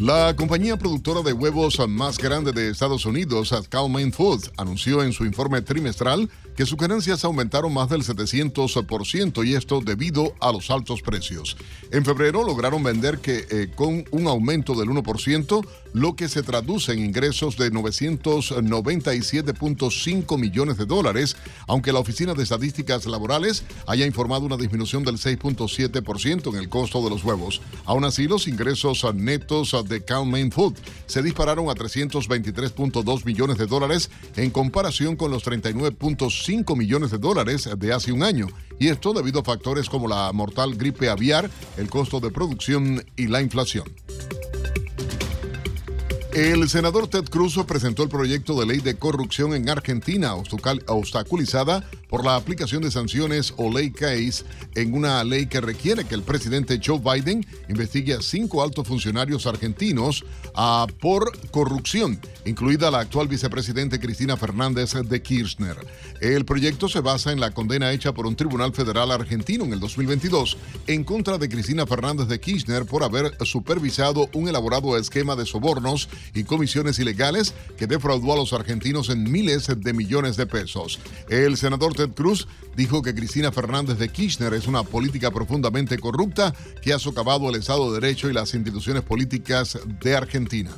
[0.00, 5.24] La compañía productora de huevos más grande de Estados Unidos, Cal-Maine Foods, anunció en su
[5.24, 11.02] informe trimestral que sus ganancias aumentaron más del 700% y esto debido a los altos
[11.02, 11.56] precios.
[11.92, 16.92] En febrero lograron vender que eh, con un aumento del 1%, lo que se traduce
[16.92, 21.36] en ingresos de 997.5 millones de dólares,
[21.66, 27.00] aunque la Oficina de Estadísticas Laborales haya informado una disminución del 6.7% en el costo
[27.02, 27.60] de los huevos.
[27.84, 30.74] Aún así, los ingresos netos de Main Food
[31.06, 37.18] se dispararon a 323.2 millones de dólares en comparación con los 39.5 5 millones de
[37.18, 38.46] dólares de hace un año,
[38.78, 43.26] y esto debido a factores como la mortal gripe aviar, el costo de producción y
[43.26, 43.84] la inflación.
[46.32, 52.24] El senador Ted Cruz presentó el proyecto de ley de corrupción en Argentina, obstaculizada por
[52.24, 56.80] la aplicación de sanciones o ley case en una ley que requiere que el presidente
[56.84, 60.24] Joe Biden investigue a cinco altos funcionarios argentinos
[60.54, 65.76] ah, por corrupción, incluida la actual vicepresidente Cristina Fernández de Kirchner.
[66.20, 69.80] El proyecto se basa en la condena hecha por un tribunal federal argentino en el
[69.80, 70.58] 2022
[70.88, 76.08] en contra de Cristina Fernández de Kirchner por haber supervisado un elaborado esquema de sobornos
[76.34, 81.00] y comisiones ilegales que defraudó a los argentinos en miles de millones de pesos.
[81.28, 86.54] El senador Ted Cruz dijo que Cristina Fernández de Kirchner es una política profundamente corrupta
[86.82, 90.70] que ha socavado el Estado de Derecho y las instituciones políticas de Argentina.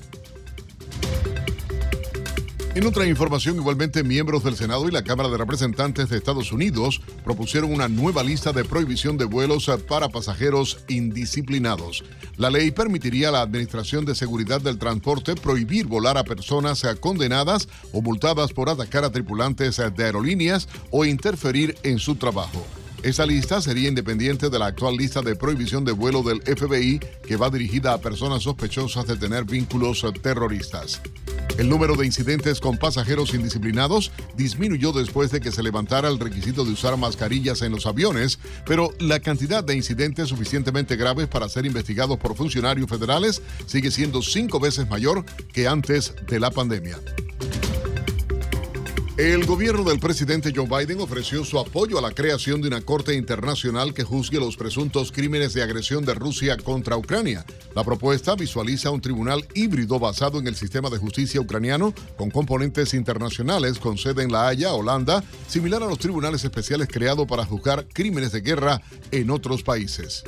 [2.73, 7.01] En otra información, igualmente miembros del Senado y la Cámara de Representantes de Estados Unidos
[7.25, 12.05] propusieron una nueva lista de prohibición de vuelos para pasajeros indisciplinados.
[12.37, 17.69] La ley permitiría a la Administración de Seguridad del Transporte prohibir volar a personas condenadas
[17.93, 22.65] o multadas por atacar a tripulantes de aerolíneas o interferir en su trabajo.
[23.03, 27.37] Esa lista sería independiente de la actual lista de prohibición de vuelo del FBI que
[27.37, 31.01] va dirigida a personas sospechosas de tener vínculos terroristas.
[31.57, 36.63] El número de incidentes con pasajeros indisciplinados disminuyó después de que se levantara el requisito
[36.63, 41.65] de usar mascarillas en los aviones, pero la cantidad de incidentes suficientemente graves para ser
[41.65, 45.25] investigados por funcionarios federales sigue siendo cinco veces mayor
[45.55, 46.99] que antes de la pandemia.
[49.21, 53.15] El gobierno del presidente Joe Biden ofreció su apoyo a la creación de una corte
[53.15, 57.45] internacional que juzgue los presuntos crímenes de agresión de Rusia contra Ucrania.
[57.77, 62.95] La propuesta visualiza un tribunal híbrido basado en el sistema de justicia ucraniano con componentes
[62.95, 67.87] internacionales con sede en La Haya, Holanda, similar a los tribunales especiales creados para juzgar
[67.93, 70.25] crímenes de guerra en otros países.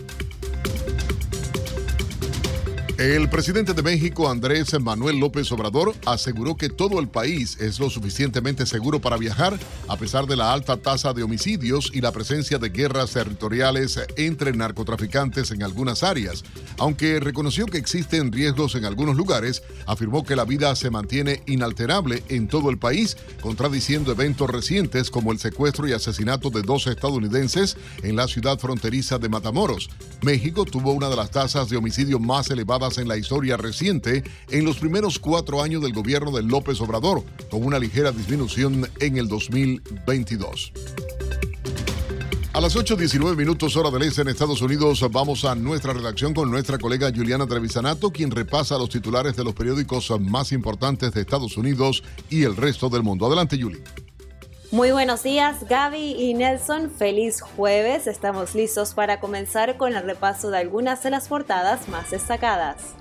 [2.99, 7.89] El presidente de México, Andrés Manuel López Obrador, aseguró que todo el país es lo
[7.89, 12.59] suficientemente seguro para viajar, a pesar de la alta tasa de homicidios y la presencia
[12.59, 16.45] de guerras territoriales entre narcotraficantes en algunas áreas.
[16.79, 22.23] Aunque reconoció que existen riesgos en algunos lugares, afirmó que la vida se mantiene inalterable
[22.29, 27.79] en todo el país, contradiciendo eventos recientes como el secuestro y asesinato de dos estadounidenses
[28.03, 29.89] en la ciudad fronteriza de Matamoros.
[30.21, 34.65] México tuvo una de las tasas de homicidio más elevadas en la historia reciente en
[34.65, 39.29] los primeros cuatro años del gobierno de López Obrador, con una ligera disminución en el
[39.29, 40.73] 2022.
[42.55, 46.51] A las 8.19 minutos hora del este en Estados Unidos vamos a nuestra redacción con
[46.51, 51.57] nuestra colega Juliana Trevisanato, quien repasa los titulares de los periódicos más importantes de Estados
[51.57, 53.27] Unidos y el resto del mundo.
[53.27, 53.83] Adelante, Julie.
[54.73, 56.91] Muy buenos días, Gaby y Nelson.
[56.91, 58.07] Feliz jueves.
[58.07, 62.95] Estamos listos para comenzar con el repaso de algunas de las portadas más destacadas.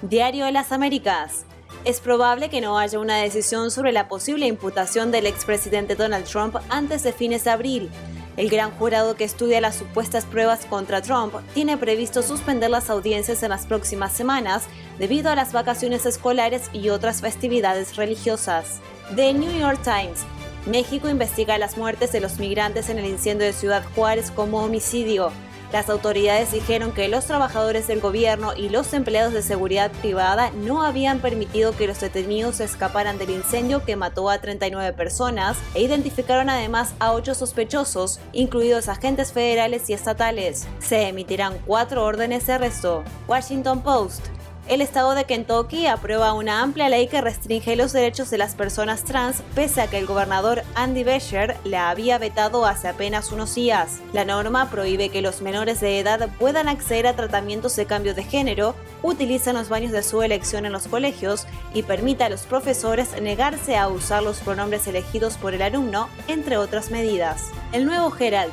[0.00, 1.44] Diario de las Américas.
[1.84, 6.56] Es probable que no haya una decisión sobre la posible imputación del expresidente Donald Trump
[6.70, 7.90] antes de fines de abril.
[8.38, 13.42] El gran jurado que estudia las supuestas pruebas contra Trump tiene previsto suspender las audiencias
[13.42, 14.64] en las próximas semanas
[14.98, 18.80] debido a las vacaciones escolares y otras festividades religiosas.
[19.14, 20.24] The New York Times
[20.66, 25.30] México investiga las muertes de los migrantes en el incendio de Ciudad Juárez como homicidio.
[25.72, 30.82] Las autoridades dijeron que los trabajadores del gobierno y los empleados de seguridad privada no
[30.82, 36.50] habían permitido que los detenidos escaparan del incendio que mató a 39 personas e identificaron
[36.50, 40.68] además a ocho sospechosos, incluidos agentes federales y estatales.
[40.78, 43.02] Se emitirán cuatro órdenes de arresto.
[43.26, 44.35] Washington Post
[44.68, 49.04] el estado de Kentucky aprueba una amplia ley que restringe los derechos de las personas
[49.04, 54.00] trans, pese a que el gobernador Andy Beshear la había vetado hace apenas unos días.
[54.12, 58.24] La norma prohíbe que los menores de edad puedan acceder a tratamientos de cambio de
[58.24, 63.20] género, utilizan los baños de su elección en los colegios y permite a los profesores
[63.20, 67.50] negarse a usar los pronombres elegidos por el alumno, entre otras medidas.
[67.72, 68.52] El nuevo Herald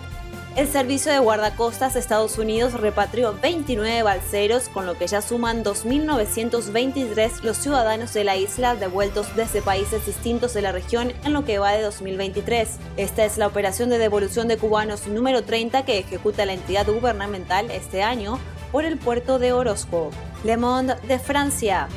[0.55, 5.63] el Servicio de Guardacostas de Estados Unidos repatrió 29 balseros, con lo que ya suman
[5.63, 11.43] 2.923 los ciudadanos de la isla devueltos desde países distintos de la región en lo
[11.43, 12.69] que va de 2023.
[12.97, 17.71] Esta es la operación de devolución de cubanos número 30 que ejecuta la entidad gubernamental
[17.71, 18.37] este año
[18.71, 20.11] por el puerto de Orozco.
[20.43, 21.87] Le Monde de Francia.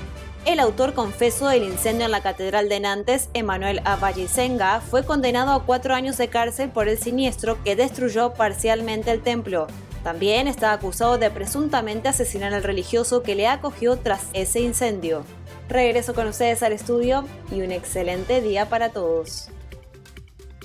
[0.47, 5.65] El autor confeso del incendio en la Catedral de Nantes, Emmanuel Avallicenga, fue condenado a
[5.65, 9.67] cuatro años de cárcel por el siniestro que destruyó parcialmente el templo.
[10.05, 15.25] También está acusado de presuntamente asesinar al religioso que le acogió tras ese incendio.
[15.69, 19.49] Regreso con ustedes al estudio y un excelente día para todos.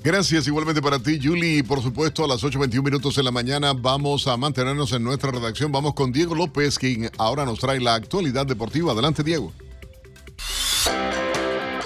[0.04, 1.58] Gracias igualmente para ti, Julie.
[1.58, 5.32] Y por supuesto, a las 8.21 minutos de la mañana vamos a mantenernos en nuestra
[5.32, 5.72] redacción.
[5.72, 8.92] Vamos con Diego López, quien ahora nos trae la actualidad deportiva.
[8.92, 9.52] Adelante, Diego.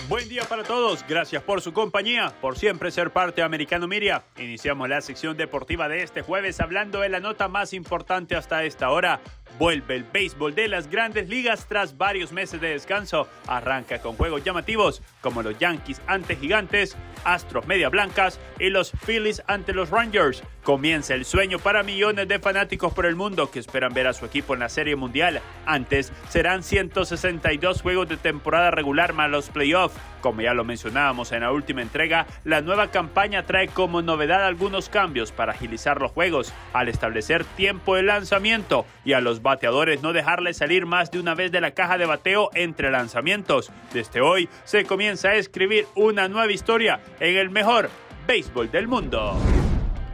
[0.08, 4.24] Buen día para todos, gracias por su compañía, por siempre ser parte de Americano Miria.
[4.38, 8.92] Iniciamos la sección deportiva de este jueves hablando de la nota más importante hasta esta
[8.92, 9.20] hora.
[9.58, 13.28] Vuelve el béisbol de las grandes ligas tras varios meses de descanso.
[13.48, 19.42] Arranca con juegos llamativos como los Yankees ante Gigantes, Astros Media Blancas y los Phillies
[19.48, 20.44] ante los Rangers.
[20.64, 24.26] Comienza el sueño para millones de fanáticos por el mundo que esperan ver a su
[24.26, 25.42] equipo en la Serie Mundial.
[25.66, 29.98] Antes serán 162 juegos de temporada regular más los playoffs.
[30.22, 34.90] Como ya lo mencionábamos en la última entrega, la nueva campaña trae como novedad algunos
[34.90, 40.14] cambios para agilizar los juegos, al establecer tiempo de lanzamiento y a los bateadores no
[40.14, 43.72] dejarle salir más de una vez de la caja de bateo entre lanzamientos.
[43.94, 47.90] Desde hoy se comienza a escribir una nueva historia en el mejor
[48.28, 49.38] béisbol del mundo.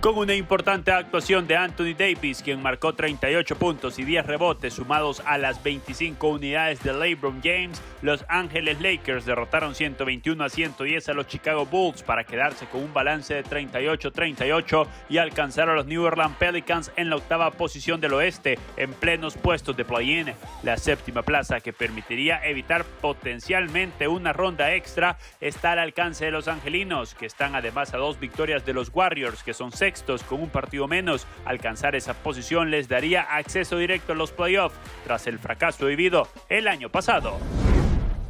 [0.01, 5.21] Con una importante actuación de Anthony Davis, quien marcó 38 puntos y 10 rebotes sumados
[5.27, 11.13] a las 25 unidades de LeBron James, los Ángeles Lakers derrotaron 121 a 110 a
[11.13, 16.03] los Chicago Bulls para quedarse con un balance de 38-38 y alcanzar a los New
[16.03, 20.33] Orleans Pelicans en la octava posición del oeste, en plenos puestos de play-in.
[20.63, 26.47] La séptima plaza que permitiría evitar potencialmente una ronda extra está al alcance de los
[26.47, 30.49] angelinos, que están además a dos victorias de los Warriors, que son sextos con un
[30.49, 31.27] partido menos.
[31.45, 36.67] Alcanzar esa posición les daría acceso directo a los playoffs tras el fracaso vivido el
[36.67, 37.37] año pasado.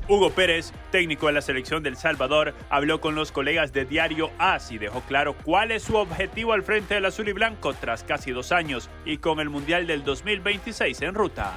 [0.09, 4.71] Hugo Pérez, técnico de la selección del Salvador, habló con los colegas de Diario AS
[4.71, 8.31] y dejó claro cuál es su objetivo al frente del azul y blanco tras casi
[8.31, 11.53] dos años y con el Mundial del 2026 en ruta.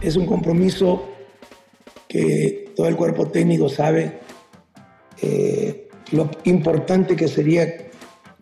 [0.00, 1.10] Es un compromiso
[2.08, 4.20] que todo el cuerpo técnico sabe
[5.20, 7.87] eh, lo importante que sería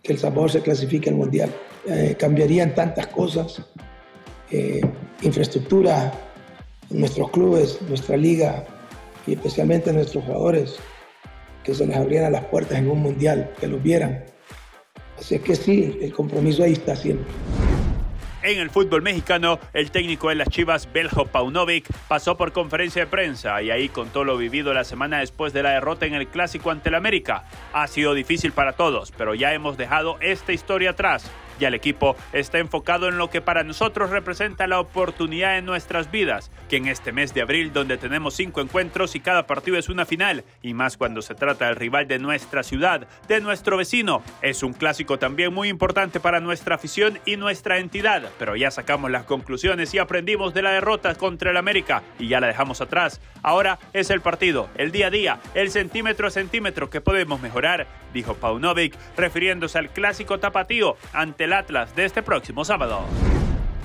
[0.07, 1.53] que El Salvador se clasifique al Mundial.
[1.85, 3.61] Eh, cambiarían tantas cosas,
[4.49, 4.79] eh,
[5.21, 6.13] infraestructura,
[6.89, 8.63] nuestros clubes, nuestra liga
[9.27, 10.77] y especialmente nuestros jugadores,
[11.63, 14.23] que se les abrieran las puertas en un mundial, que los vieran.
[15.19, 17.27] Así es que sí, el compromiso ahí está siempre.
[18.43, 23.11] En el fútbol mexicano, el técnico de las Chivas, Beljo Paunovic, pasó por conferencia de
[23.11, 26.69] prensa y ahí contó lo vivido la semana después de la derrota en el clásico
[26.69, 27.45] ante el América.
[27.73, 32.15] Ha sido difícil para todos, pero ya hemos dejado esta historia atrás y el equipo
[32.33, 36.87] está enfocado en lo que para nosotros representa la oportunidad en nuestras vidas, que en
[36.87, 40.73] este mes de abril donde tenemos cinco encuentros y cada partido es una final, y
[40.73, 45.17] más cuando se trata del rival de nuestra ciudad, de nuestro vecino, es un clásico
[45.19, 49.99] también muy importante para nuestra afición y nuestra entidad, pero ya sacamos las conclusiones y
[49.99, 53.21] aprendimos de la derrota contra el América y ya la dejamos atrás.
[53.43, 57.87] Ahora es el partido, el día a día, el centímetro a centímetro que podemos mejorar,
[58.13, 63.05] dijo Paunovic, refiriéndose al clásico tapatío ante el Atlas de este próximo sábado.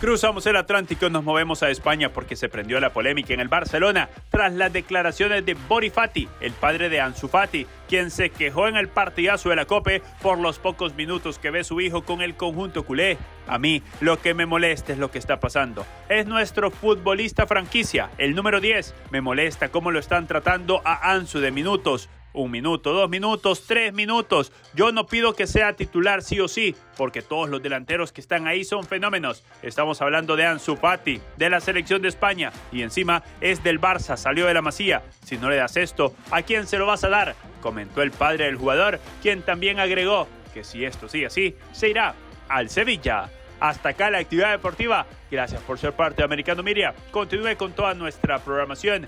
[0.00, 4.08] Cruzamos el Atlántico nos movemos a España porque se prendió la polémica en el Barcelona
[4.30, 8.76] tras las declaraciones de Bori Fati, el padre de Ansu Fati, quien se quejó en
[8.76, 12.34] el partidazo de la Cope por los pocos minutos que ve su hijo con el
[12.34, 13.16] conjunto culé.
[13.46, 15.86] A mí lo que me molesta es lo que está pasando.
[16.08, 18.92] Es nuestro futbolista franquicia, el número 10.
[19.12, 23.92] Me molesta cómo lo están tratando a Ansu de minutos un minuto, dos minutos, tres
[23.92, 24.52] minutos.
[24.74, 28.46] Yo no pido que sea titular sí o sí, porque todos los delanteros que están
[28.46, 29.44] ahí son fenómenos.
[29.62, 34.16] Estamos hablando de Ansu Fati, de la selección de España, y encima es del Barça,
[34.16, 35.02] salió de la Masía.
[35.24, 37.34] Si no le das esto, ¿a quién se lo vas a dar?
[37.60, 42.14] Comentó el padre del jugador, quien también agregó que si esto sigue así, se irá
[42.48, 43.30] al Sevilla.
[43.60, 45.06] Hasta acá la actividad deportiva.
[45.30, 46.94] Gracias por ser parte de Americano Miria.
[47.10, 49.06] Continúe con toda nuestra programación.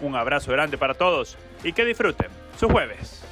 [0.00, 2.28] Un abrazo grande para todos y que disfruten
[2.58, 3.26] su jueves.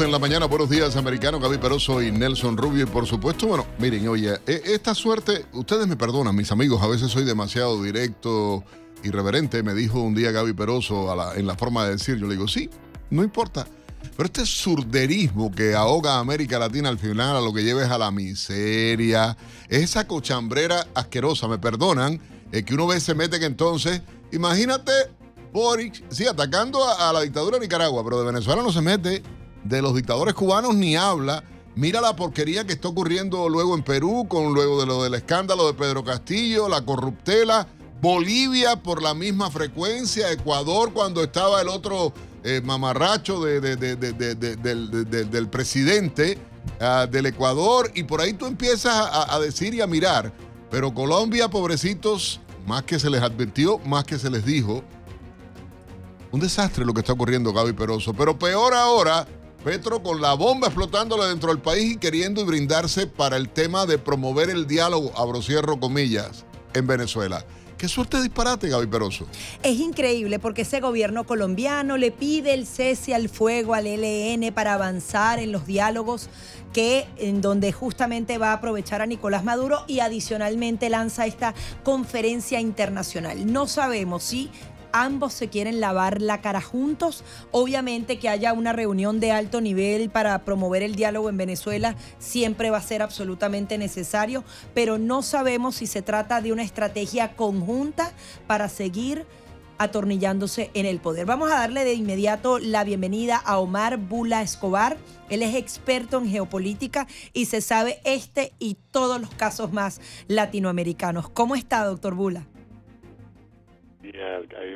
[0.00, 0.46] minutos en la mañana.
[0.46, 1.38] Buenos días, americano.
[1.38, 2.84] Gaby Peroso y Nelson Rubio.
[2.84, 6.86] Y por supuesto, bueno, miren, oye, e, esta suerte, ustedes me perdonan, mis amigos, a
[6.86, 8.64] veces soy demasiado directo,
[9.04, 9.62] irreverente.
[9.62, 12.70] Me dijo un día Gaby Peroso en la forma de decir, yo le digo, sí,
[13.10, 13.66] no importa.
[14.16, 17.98] Pero este surderismo que ahoga a América Latina al final a lo que lleves a
[17.98, 19.36] la miseria,
[19.68, 22.20] esa cochambrera asquerosa, me perdonan,
[22.52, 24.92] es que uno ve se mete que entonces, imagínate
[25.52, 29.22] Boric, sí, atacando a, la dictadura de Nicaragua, pero de Venezuela no se mete,
[29.64, 31.44] de los dictadores cubanos ni habla.
[31.74, 35.66] Mira la porquería que está ocurriendo luego en Perú, con luego de lo del escándalo
[35.66, 37.66] de Pedro Castillo, la corruptela.
[38.00, 43.68] Bolivia por la misma frecuencia, Ecuador cuando estaba el otro eh, mamarracho del,
[45.50, 46.38] presidente
[46.80, 50.32] ah, del Ecuador, y por ahí tú empiezas a, a decir y a mirar,
[50.70, 54.82] pero Colombia, pobrecitos, más que se les advirtió, más que se les dijo,
[56.32, 58.14] un desastre lo que está ocurriendo, Gaby Peroso.
[58.14, 59.26] Pero peor ahora,
[59.64, 63.98] Petro con la bomba explotándole dentro del país y queriendo brindarse para el tema de
[63.98, 67.44] promover el diálogo, abro cierro comillas, en Venezuela.
[67.80, 69.26] Qué suerte disparate, Gaby Peroso.
[69.62, 74.74] Es increíble porque ese gobierno colombiano le pide el cese al fuego al ELN para
[74.74, 76.28] avanzar en los diálogos
[76.74, 82.60] que en donde justamente va a aprovechar a Nicolás Maduro y adicionalmente lanza esta conferencia
[82.60, 83.50] internacional.
[83.50, 84.50] No sabemos si
[84.92, 87.24] ambos se quieren lavar la cara juntos.
[87.50, 92.70] Obviamente que haya una reunión de alto nivel para promover el diálogo en Venezuela siempre
[92.70, 98.12] va a ser absolutamente necesario, pero no sabemos si se trata de una estrategia conjunta
[98.46, 99.26] para seguir
[99.80, 101.24] atornillándose en el poder.
[101.24, 104.98] Vamos a darle de inmediato la bienvenida a Omar Bula Escobar.
[105.30, 111.30] Él es experto en geopolítica y se sabe este y todos los casos más latinoamericanos.
[111.30, 112.46] ¿Cómo está, doctor Bula?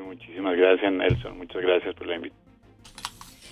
[0.03, 1.39] Muchísimas gracias, Nelson.
[1.39, 2.45] Muchas gracias por la invitación.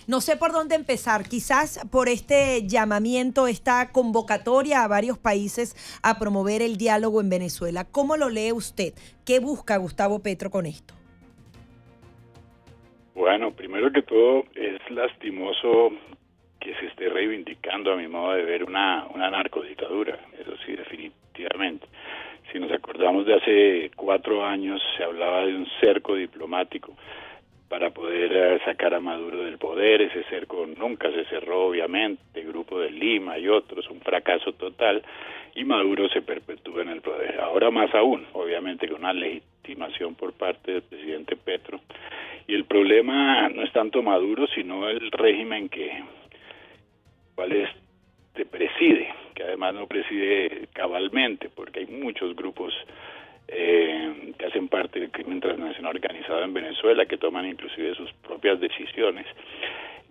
[0.09, 6.19] No sé por dónde empezar, quizás por este llamamiento, esta convocatoria a varios países a
[6.19, 7.85] promover el diálogo en Venezuela.
[7.85, 8.95] ¿Cómo lo lee usted?
[9.25, 10.95] ¿Qué busca Gustavo Petro con esto?
[13.15, 15.93] Bueno, primero que todo, es lastimoso
[16.59, 20.19] que se esté reivindicando, a mi modo de ver, una, una narcodictadura.
[20.41, 21.87] Eso sí, definitivamente.
[22.53, 26.95] Si nos acordamos de hace cuatro años, se hablaba de un cerco diplomático
[27.67, 30.03] para poder eh, sacar a Maduro del poder.
[30.03, 35.03] Ese cerco nunca se cerró, obviamente, el grupo de Lima y otros, un fracaso total.
[35.55, 37.41] y Maduro se perpetúa en el poder.
[37.41, 41.81] Ahora más aún, obviamente con una legitimación por parte del presidente Petro.
[42.47, 45.91] Y el problema no es tanto Maduro, sino el régimen que
[47.35, 47.53] cuál
[48.33, 52.73] este preside, que además no preside cabalmente, porque hay muchos grupos
[53.47, 58.59] eh, que hacen parte del crimen transnacional organizado en Venezuela, que toman inclusive sus propias
[58.59, 59.27] decisiones.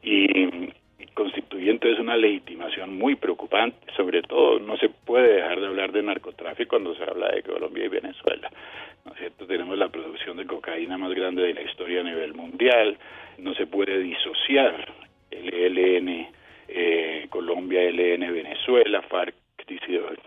[0.04, 0.70] Y,
[1.16, 6.04] constituye entonces una legitimación muy preocupante, sobre todo no se puede dejar de hablar de
[6.04, 8.50] narcotráfico cuando se habla de Colombia y Venezuela.
[9.04, 9.46] ¿No es cierto?
[9.46, 12.98] Tenemos la producción de cocaína más grande de la historia a nivel mundial,
[13.40, 14.88] no se puede disociar
[15.32, 16.28] el ELN
[16.74, 19.36] eh, Colombia, ELN Venezuela, FARC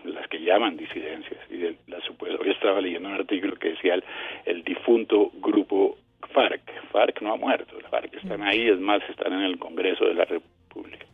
[0.03, 1.39] las que llaman disidencias.
[1.49, 1.57] Y
[1.89, 1.99] la
[2.39, 3.99] hoy estaba leyendo un artículo que decía
[4.45, 5.97] el, difunto grupo
[6.33, 6.61] FARC.
[6.91, 10.25] FARC no ha muerto, FARC están ahí, es más, están en el Congreso de la
[10.25, 11.05] República.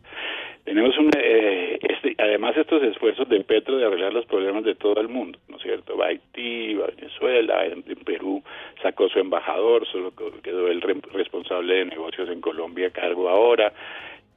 [0.63, 5.01] Tenemos un, eh, este, además estos esfuerzos de Petro de arreglar los problemas de todo
[5.01, 5.97] el mundo, ¿no es cierto?
[5.97, 8.43] Va a Haití, va a Venezuela, en, Perú
[8.83, 10.13] sacó su embajador, solo
[10.43, 13.73] quedó el responsable de negocios en Colombia a cargo ahora.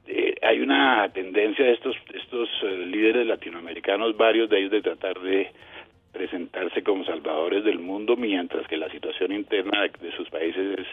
[0.07, 5.19] Eh, hay una tendencia de estos, estos eh, líderes latinoamericanos, varios de ellos, de tratar
[5.19, 5.51] de
[6.11, 10.87] presentarse como salvadores del mundo, mientras que la situación interna de, sus países es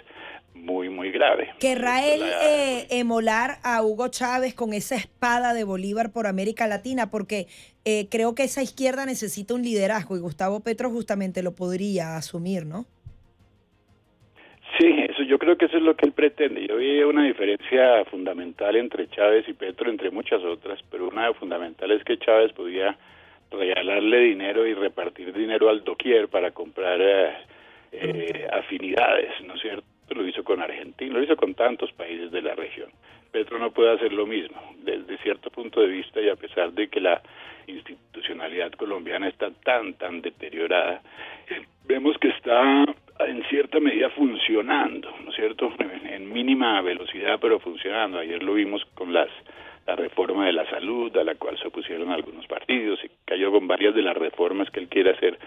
[0.55, 1.51] muy, muy grave.
[1.61, 7.11] ¿Querrá él eh, emolar a Hugo Chávez con esa espada de Bolívar por América Latina?
[7.11, 7.47] Porque
[8.11, 12.87] creo que esa izquierda necesita un liderazgo y Gustavo Petro justamente lo podría asumir, ¿no?
[14.83, 16.67] Sí, eso yo creo que eso es lo que él pretende.
[16.67, 21.93] Yo vi una diferencia fundamental entre Chávez y Petro, entre muchas otras, pero una fundamental
[21.93, 22.97] es que Chávez podía
[23.53, 27.33] regalarle dinero y repartir dinero al doquier para comprar eh,
[27.93, 29.85] eh, afinidades, ¿no es cierto?
[30.17, 32.91] Lo hizo con Argentina, lo hizo con tantos países de la región.
[33.31, 36.89] Petro no puede hacer lo mismo, desde cierto punto de vista y a pesar de
[36.89, 37.23] que la
[37.69, 41.03] institucionalidad colombiana está tan, tan deteriorada,
[41.85, 42.85] vemos que está
[43.21, 43.62] en medida
[44.53, 45.73] funcionando, ¿no es cierto?
[46.13, 48.19] En, mínima velocidad, pero funcionando.
[48.19, 49.29] Ayer lo vimos con las
[49.87, 53.67] la reforma de la salud, a la cual se opusieron algunos partidos, y cayó con
[53.67, 55.39] varias de las reformas que él quiere hacer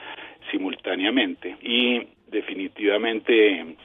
[0.51, 1.55] simultáneamente.
[1.61, 3.77] Y definitivamente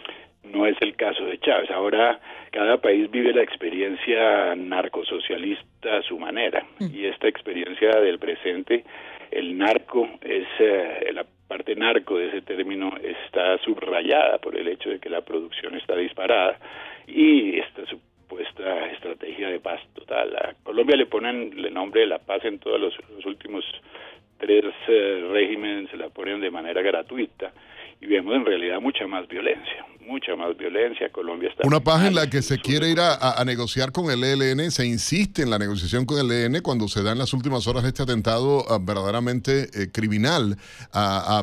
[0.42, 1.70] no es el caso de Chávez.
[1.70, 2.18] Ahora
[2.50, 6.94] cada país vive la experiencia narcosocialista a su manera, mm.
[6.94, 8.84] y esta experiencia del presente,
[9.30, 14.88] el narco es eh, la parte narco de ese término está subrayada por el hecho
[14.88, 16.56] de que la producción está disparada
[17.08, 20.36] y esta supuesta estrategia de paz total.
[20.36, 22.94] A Colombia le ponen el nombre de la paz en todos los,
[23.26, 23.64] últimos
[24.38, 27.52] tres eh, regímenes, se la ponen de manera gratuita
[28.00, 31.12] y vemos en realidad mucha más violencia, mucha más violencia.
[31.12, 31.66] Colombia está...
[31.66, 35.42] Una paz en la que se quiere ir a, negociar con el ELN, se insiste
[35.42, 38.64] en la negociación con el ELN cuando se da en las últimas horas este atentado
[38.70, 40.56] ah, verdaderamente eh, criminal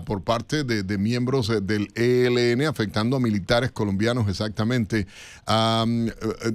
[0.05, 5.01] por parte de, miembros del ELN afectando a militares colombianos exactamente.
[5.47, 6.11] Eh,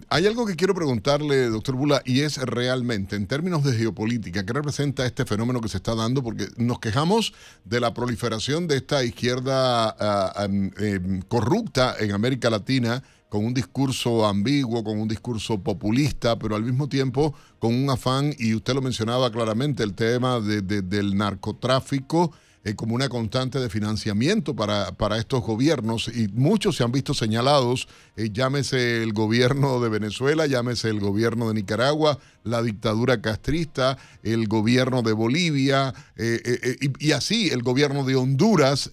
[0.08, 4.52] hay algo que quiero preguntarle, doctor Bula, y es realmente, en términos de geopolítica, ¿qué
[4.52, 6.24] representa este fenómeno que se está dando?
[6.24, 7.32] Porque nos quejamos
[7.64, 14.84] de la proliferación de esta izquierda Em, corrupta en América Latina, con un discurso ambiguo,
[14.84, 19.30] con un discurso populista, pero al mismo tiempo con un afán, y usted lo mencionaba
[19.30, 22.32] claramente, el tema del narcotráfico
[22.64, 27.12] eh, como una constante de financiamiento para, para, estos gobiernos y muchos se han visto
[27.12, 33.98] señalados, eh, llámese el gobierno de Venezuela, llámese el gobierno de Nicaragua, la dictadura castrista,
[34.22, 38.92] el gobierno de Bolivia eh, y, así el gobierno de Honduras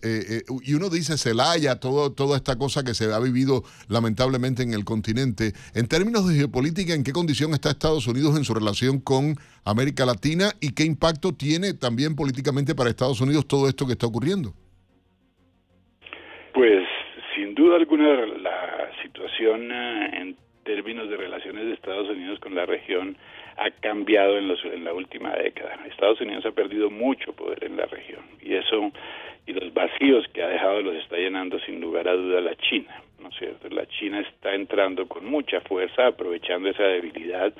[0.63, 4.83] y uno dice Celaya, todo, toda esta cosa que se ha vivido lamentablemente en el
[4.83, 5.53] continente.
[5.73, 10.06] En términos de geopolítica, ¿en qué condición está Estados Unidos en su relación con América
[10.06, 14.53] Latina y qué impacto tiene también políticamente para Estados Unidos todo esto que está ocurriendo?
[16.53, 16.88] Pues
[17.36, 22.65] sin duda alguna la situación eh, en términos de relaciones de Estados Unidos con la
[22.65, 23.18] región
[23.57, 25.80] ha cambiado en, los, en la última década.
[25.90, 28.91] Estados Unidos ha perdido mucho poder en la región y eso
[29.45, 33.02] y los vacíos que ha dejado los está llenando sin lugar a duda la China.
[33.19, 33.69] ¿No es cierto?
[33.69, 37.53] La China está entrando con mucha fuerza, aprovechando esa debilidad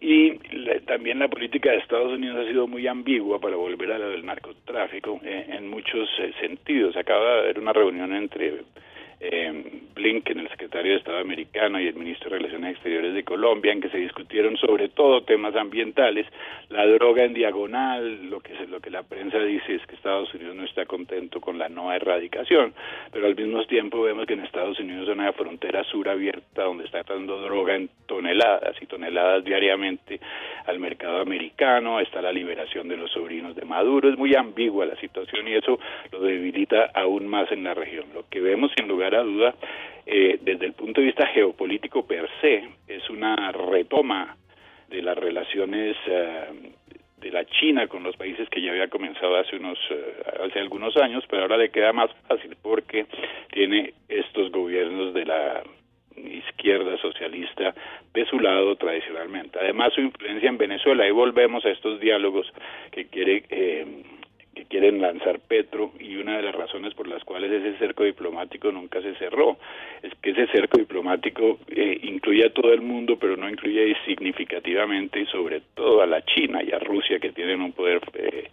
[0.00, 0.36] y
[0.80, 4.26] también la política de Estados Unidos ha sido muy ambigua para volver a lo del
[4.26, 6.96] narcotráfico eh, en muchos eh, sentidos.
[6.96, 8.64] Acaba de haber una reunión entre
[9.24, 13.72] eh, Blinken, el secretario de Estado americano, y el ministro de Relaciones Exteriores de Colombia,
[13.72, 16.26] en que se discutieron sobre todo temas ambientales,
[16.68, 20.56] la droga en diagonal, lo que, lo que la prensa dice es que Estados Unidos
[20.56, 22.74] no está contento con la no erradicación,
[23.12, 26.84] pero al mismo tiempo vemos que en Estados Unidos hay una frontera sur abierta donde
[26.84, 30.20] está tratando droga en toneladas y toneladas diariamente
[30.66, 34.96] al mercado americano, está la liberación de los sobrinos de Maduro, es muy ambigua la
[34.96, 35.78] situación y eso
[36.12, 38.06] lo debilita aún más en la región.
[38.14, 39.54] Lo que vemos sin lugar a duda
[40.06, 44.36] eh, desde el punto de vista geopolítico per se es una retoma
[44.88, 46.72] de las relaciones eh,
[47.24, 50.94] de la China con los países que ya había comenzado hace unos eh, hace algunos
[50.98, 53.06] años, pero ahora le queda más fácil porque
[53.50, 55.62] tiene estos gobiernos de la
[56.16, 57.74] izquierda socialista
[58.12, 59.58] de su lado tradicionalmente.
[59.58, 62.46] Además, su influencia en Venezuela, y volvemos a estos diálogos
[62.92, 63.86] que quiere eh,
[64.64, 68.70] que quieren lanzar Petro y una de las razones por las cuales ese cerco diplomático
[68.72, 69.56] nunca se cerró
[70.02, 75.20] es que ese cerco diplomático eh, incluye a todo el mundo pero no incluye significativamente
[75.20, 78.50] y sobre todo a la China y a Rusia que tienen un poder eh,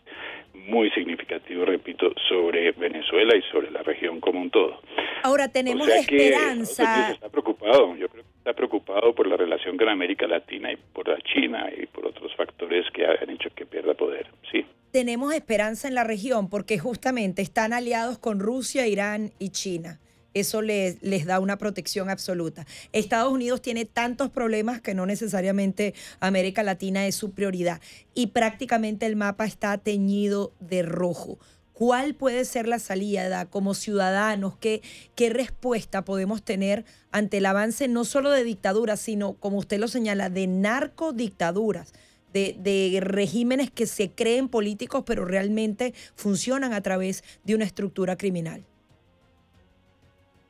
[0.54, 4.82] muy significativo, repito, sobre Venezuela y sobre la región como un todo.
[5.24, 7.12] Ahora tenemos esperanza.
[7.12, 11.20] está preocupado, yo creo está preocupado por la relación con América Latina y por la
[11.22, 15.96] China y por otros factores que han hecho que pierda poder, sí tenemos esperanza en
[15.96, 20.02] la región porque justamente están aliados con Rusia, Irán y China.
[20.34, 22.66] Eso les, les, da una protección absoluta.
[22.92, 27.82] Estados Unidos tiene tantos problemas que no necesariamente América Latina es su prioridad
[28.14, 31.38] y prácticamente el mapa está teñido de rojo.
[31.82, 34.56] ¿Cuál puede ser la salida como ciudadanos?
[34.56, 34.82] ¿Qué,
[35.18, 39.88] ¿Qué respuesta podemos tener ante el avance no solo de dictaduras, sino, como usted lo
[39.88, 41.92] señala, de narcodictaduras?
[42.34, 48.62] de, regímenes que se creen políticos pero realmente funcionan a través de una estructura criminal?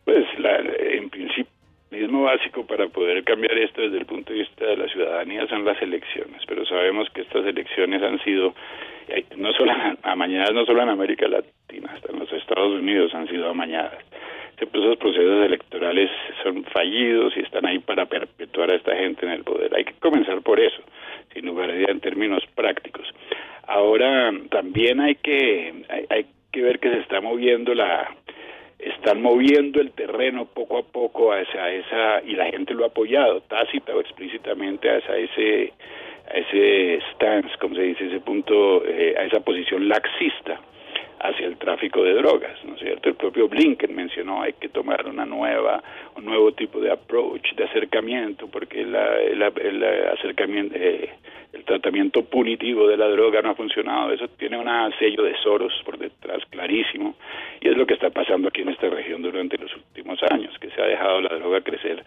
[0.03, 1.53] Pues en principio,
[1.91, 5.47] el mismo básico para poder cambiar esto desde el punto de vista de la ciudadanía
[5.47, 8.53] son las elecciones, pero sabemos que estas elecciones han sido
[9.37, 9.73] no solo
[10.03, 14.03] amañadas, no solo en América Latina, hasta en los Estados Unidos han sido amañadas.
[14.57, 16.11] Esos procesos electorales
[16.43, 19.75] son fallidos y están ahí para perpetuar a esta gente en el poder.
[19.75, 20.81] Hay que comenzar por eso
[21.33, 23.07] sin lugar a en términos prácticos.
[23.67, 25.73] Ahora también hay que
[26.09, 28.15] hay, que ver que se está moviendo la
[28.77, 33.41] están moviendo el terreno poco a poco hacia esa y la gente lo ha apoyado
[33.41, 35.73] tácita o explícitamente hacia ese
[36.33, 40.59] ese stance, como se dice, ese punto, eh, a esa posición laxista
[41.19, 43.09] hacia el tráfico de drogas, ¿no es cierto?
[43.09, 45.83] El propio Blinken mencionó hay que tomar una nueva,
[46.15, 51.09] un nuevo tipo de approach, de acercamiento, porque la, el, el acercamiento, eh,
[51.53, 54.11] el tratamiento punitivo de la droga no ha funcionado.
[54.11, 54.67] Eso tiene un
[54.97, 57.15] sello de Soros por detrás clarísimo
[57.59, 60.69] y es lo que está pasando aquí en esta región durante los últimos años, que
[60.71, 62.03] se ha dejado la droga crecer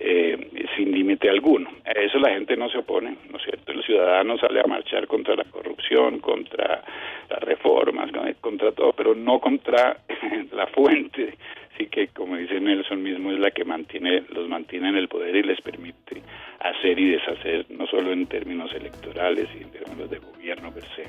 [0.00, 1.70] eh, sin límite alguno.
[1.84, 3.72] A eso la gente no se opone, ¿no es cierto?
[3.72, 6.84] El ciudadano sale a marchar contra la corrupción, contra
[7.28, 8.10] las reformas,
[8.40, 9.96] contra todo, pero no contra
[10.52, 11.34] la fuente.
[11.74, 15.34] Así que, como dice Nelson mismo, es la que mantiene, los mantiene en el poder
[15.36, 16.22] y les permite
[16.60, 21.04] hacer y deshacer, no solo en términos electorales y en términos de gobierno per se.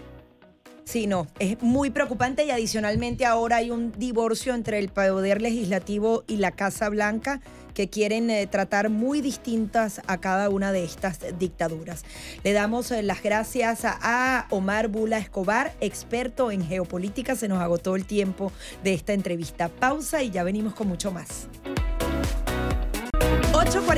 [0.84, 6.24] Sí, no, es muy preocupante y adicionalmente ahora hay un divorcio entre el poder legislativo
[6.28, 7.42] y la Casa Blanca
[7.74, 12.04] que quieren eh, tratar muy distintas a cada una de estas dictaduras.
[12.44, 17.36] Le damos eh, las gracias a Omar Bula Escobar, experto en geopolítica.
[17.36, 18.52] Se nos agotó el tiempo
[18.84, 19.70] de esta entrevista.
[19.70, 21.48] Pausa y ya venimos con mucho más.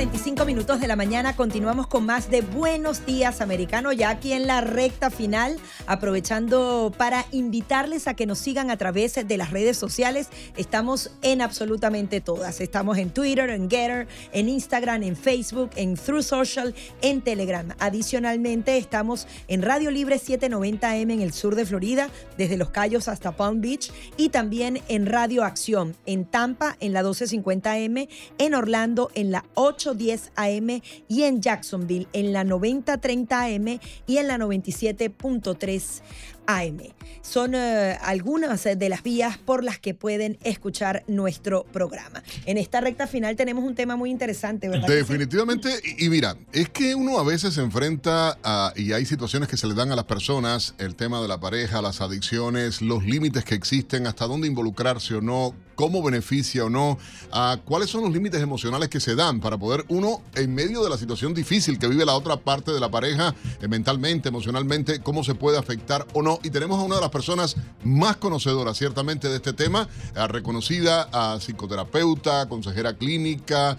[0.02, 4.48] 8.45 minutos de la mañana, continuamos con más de Buenos Días Americano, ya aquí en
[4.48, 9.76] la recta final, aprovechando para invitarles a que nos sigan a través de las redes
[9.76, 10.26] sociales.
[10.56, 12.60] Estamos en absolutamente todas.
[12.60, 17.68] Estamos en Twitter, en Getter, en Instagram, en Facebook, en Through Social, en Telegram.
[17.78, 23.36] Adicionalmente, estamos en Radio Libre 790M en el sur de Florida, desde Los Cayos hasta
[23.36, 28.08] Palm Beach, y también en Radio Acción, en Tampa, en la 1250M,
[28.38, 29.44] en Orlando, en la
[29.92, 36.02] 810 AM y en Jacksonville en la 9030 AM y en la 97.3
[36.46, 36.78] AM.
[37.20, 42.22] Son eh, algunas de las vías por las que pueden escuchar nuestro programa.
[42.46, 44.88] En esta recta final tenemos un tema muy interesante, ¿verdad?
[44.88, 49.56] Definitivamente, y, mira, es que uno a veces se enfrenta a, y hay situaciones que
[49.56, 53.44] se le dan a las personas, el tema de la pareja, las adicciones, los límites
[53.44, 56.98] que existen, hasta dónde involucrarse o no, cómo beneficia o no,
[57.30, 60.90] a cuáles son los límites emocionales que se dan para poder uno, en medio de
[60.90, 65.24] la situación difícil que vive la otra parte de la pareja, eh, mentalmente, emocionalmente, cómo
[65.24, 66.38] se puede afectar o no.
[66.42, 69.88] Y tenemos a una de las personas más conocedoras, ciertamente, de este tema,
[70.28, 73.78] reconocida a psicoterapeuta, consejera clínica,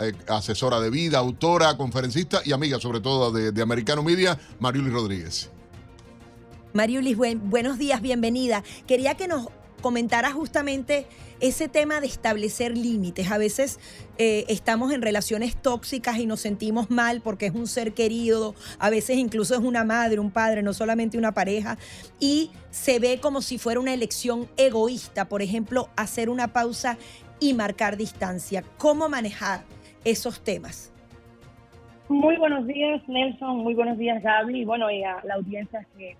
[0.00, 4.90] eh, asesora de vida, autora, conferencista y amiga, sobre todo, de, de Americano Media, Mariuli
[4.90, 5.50] Rodríguez.
[6.72, 8.62] Mariulis, buenos días, bienvenida.
[8.86, 9.48] Quería que nos
[9.80, 11.06] comentara justamente
[11.40, 13.30] ese tema de establecer límites.
[13.30, 13.78] A veces
[14.18, 18.90] eh, estamos en relaciones tóxicas y nos sentimos mal porque es un ser querido, a
[18.90, 21.78] veces incluso es una madre, un padre, no solamente una pareja,
[22.18, 26.98] y se ve como si fuera una elección egoísta, por ejemplo, hacer una pausa
[27.40, 28.62] y marcar distancia.
[28.78, 29.62] ¿Cómo manejar
[30.04, 30.92] esos temas?
[32.08, 33.58] Muy buenos días, Nelson.
[33.58, 34.64] Muy buenos días, Gaby.
[34.64, 36.16] Bueno, y a la audiencia que,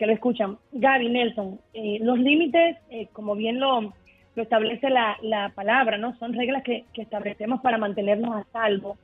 [0.00, 0.56] que lo escuchan.
[0.72, 3.92] Gaby, Nelson, eh, los límites, eh, como bien lo,
[4.34, 6.16] lo establece la, la, palabra, ¿no?
[6.16, 8.96] Son reglas que, que, establecemos para mantenernos a salvo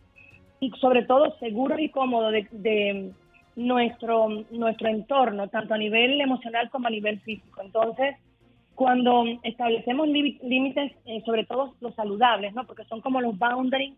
[0.58, 3.12] y sobre todo seguro y cómodo de, de
[3.56, 7.60] nuestro, nuestro entorno, tanto a nivel emocional como a nivel físico.
[7.62, 8.16] Entonces,
[8.74, 12.64] cuando establecemos límites, eh, sobre todo los saludables, ¿no?
[12.64, 13.92] Porque son como los boundaries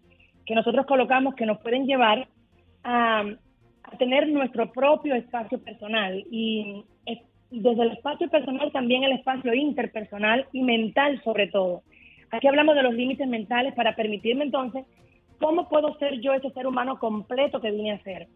[0.45, 2.27] que nosotros colocamos que nos pueden llevar
[2.83, 3.23] a,
[3.98, 6.85] tener nuestro propio espacio personal y
[7.51, 11.82] desde el espacio personal también el espacio interpersonal y mental sobre todo.
[12.31, 14.85] Aquí hablamos de los límites mentales para permitirme entonces
[15.40, 18.28] cómo puedo ser yo ese ser humano completo que vine a ser.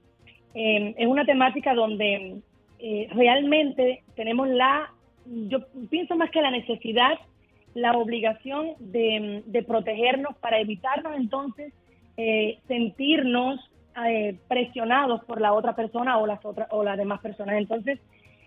[0.54, 2.40] Eh, es una temática donde
[2.78, 4.90] eh, realmente tenemos la,
[5.26, 5.58] yo
[5.90, 7.18] pienso más que la necesidad,
[7.74, 11.72] la obligación de, de protegernos para evitarnos entonces
[12.16, 13.60] eh, sentirnos
[14.06, 17.56] eh, presionados por la otra persona o las otras o las demás personas.
[17.56, 17.98] Entonces,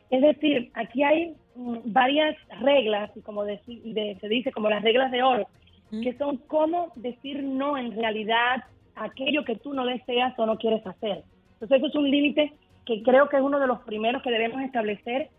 [0.10, 5.12] es decir, aquí hay mm, varias reglas, y como de, se dice, como las reglas
[5.12, 5.48] de oro,
[5.92, 8.66] que son cómo decir no en realidad
[8.96, 11.24] a aquello que tú no deseas o no quieres hacer.
[11.54, 12.54] Entonces, eso es un límite
[12.86, 15.30] que creo que es uno de los primeros que debemos establecer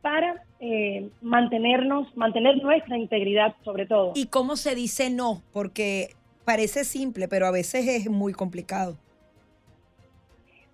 [0.00, 4.12] para eh, mantenernos, mantener nuestra integridad sobre todo.
[4.14, 5.42] ¿Y cómo se dice no?
[5.52, 6.10] Porque
[6.44, 8.96] parece simple, pero a veces es muy complicado.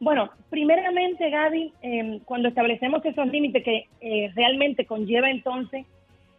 [0.03, 5.87] Bueno, primeramente, Gaby, em, cuando establecemos esos límites que eh, realmente conlleva entonces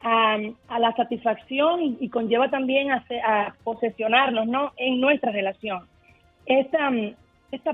[0.01, 0.37] a,
[0.77, 4.73] la satisfacción y, conlleva también a, a, posesionarnos ¿no?
[4.75, 5.87] en nuestra relación.
[6.45, 6.91] Esta,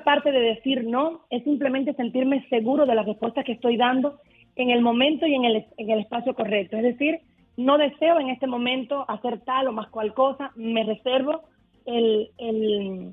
[0.03, 4.19] parte de decir no es simplemente sentirme seguro de las respuestas que estoy dando
[4.57, 6.77] en el momento y en el, en el espacio correcto.
[6.77, 7.21] Es decir,
[7.57, 11.45] no deseo en este momento hacer tal o más cual cosa, me reservo
[11.87, 13.11] el, el,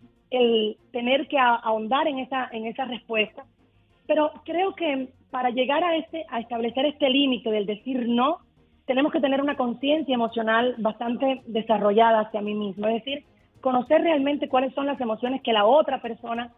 [0.93, 3.45] tener que ahondar en esa, en esa respuesta.
[4.07, 8.39] Pero creo que para llegar a, este, a establecer este límite del decir no,
[8.87, 12.87] tenemos que tener una conciencia emocional bastante desarrollada hacia mí mismo.
[12.87, 13.25] Es decir,
[13.61, 16.53] conocer realmente cuáles son las emociones que la otra persona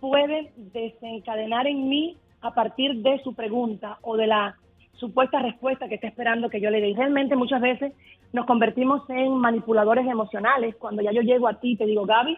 [0.00, 4.56] puede desencadenar en mí a partir de su pregunta o de la
[4.94, 6.94] supuesta respuesta que está esperando que yo le dé.
[6.96, 7.92] Realmente muchas veces
[8.32, 10.74] nos convertimos en manipuladores emocionales.
[10.76, 12.36] Cuando ya yo llego a ti y te digo, Gaby,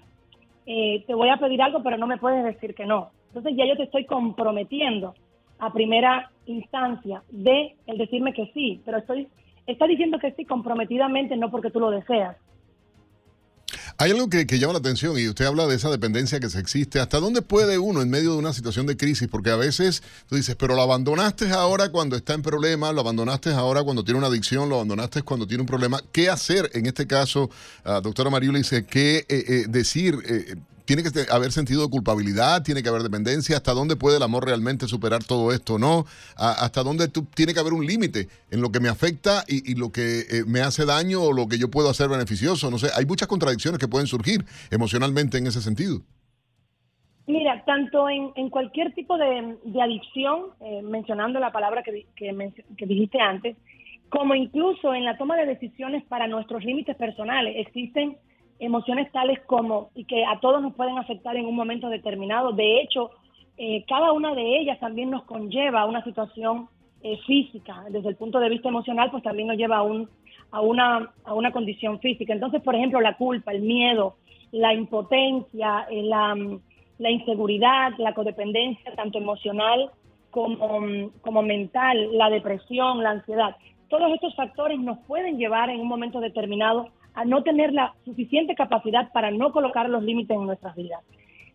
[0.66, 3.10] eh, te voy a pedir algo, pero no me puedes decir que no.
[3.28, 5.14] Entonces ya yo te estoy comprometiendo
[5.58, 9.28] a primera instancia de el decirme que sí, pero estoy
[9.66, 12.36] está diciendo que sí comprometidamente, no porque tú lo deseas.
[13.98, 17.00] Hay algo que, llama la atención y usted habla de esa dependencia que se existe.
[17.00, 19.26] ¿Hasta dónde puede uno en medio de una situación de crisis?
[19.26, 23.50] Porque a veces tú dices, pero lo abandonaste ahora cuando está en problemas, lo abandonaste
[23.54, 26.02] ahora cuando tiene una adicción, lo abandonaste cuando tiene un problema.
[26.12, 27.48] ¿Qué hacer en este caso,
[27.86, 28.58] uh, doctora Mariula?
[28.58, 30.18] Dice, ¿qué eh, eh, decir?
[30.28, 30.56] Eh,
[30.86, 34.46] tiene que haber sentido de culpabilidad, tiene que haber dependencia, hasta dónde puede el amor
[34.46, 36.04] realmente superar todo esto, ¿no?
[36.36, 39.90] hasta dónde tú, tiene que haber un límite en lo que me afecta y, lo
[39.90, 43.04] que eh, me hace daño o lo que yo puedo hacer beneficioso, no sé, hay
[43.04, 46.00] muchas contradicciones que pueden surgir emocionalmente en ese sentido.
[47.26, 53.56] Mira, tanto en, cualquier tipo de, adicción, eh, mencionando la palabra que, que dijiste antes,
[54.08, 58.16] como incluso en la toma de decisiones para nuestros límites personales, existen
[58.58, 62.52] emociones tales como, y que a todos nos pueden afectar en un momento determinado.
[62.52, 63.10] De hecho,
[63.56, 66.68] eh, cada una de ellas también nos conlleva a una situación
[67.02, 67.84] eh, física.
[67.90, 70.08] Desde el punto de vista emocional, pues también nos lleva a, un,
[70.50, 72.32] a, una, a una condición física.
[72.32, 74.16] Entonces, por ejemplo, la culpa, el miedo,
[74.52, 76.34] la impotencia, eh, la,
[76.98, 79.90] la inseguridad, la codependencia, tanto emocional
[80.30, 83.56] como, como mental, la depresión, la ansiedad.
[83.88, 88.54] Todos estos factores nos pueden llevar en un momento determinado a no tener la suficiente
[88.54, 91.02] capacidad para no colocar los límites en nuestras vidas.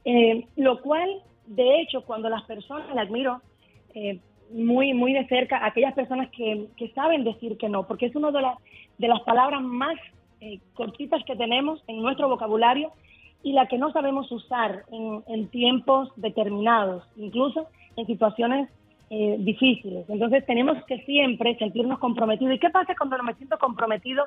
[0.03, 1.07] Eh, lo cual,
[1.45, 3.41] de hecho, cuando las personas, le admiro
[3.93, 4.19] eh,
[4.51, 8.41] muy, muy de cerca, aquellas personas que, saben decir que no, porque es una de,
[8.41, 8.57] las
[8.97, 9.95] de las palabras más
[10.41, 12.91] eh, cortitas que tenemos en nuestro vocabulario
[13.43, 18.69] y la que no sabemos usar en, tiempos determinados, incluso en situaciones
[19.09, 20.09] difíciles.
[20.09, 22.55] Entonces tenemos que siempre sentirnos comprometidos.
[22.55, 24.23] ¿Y qué pasa cuando me siento comprometido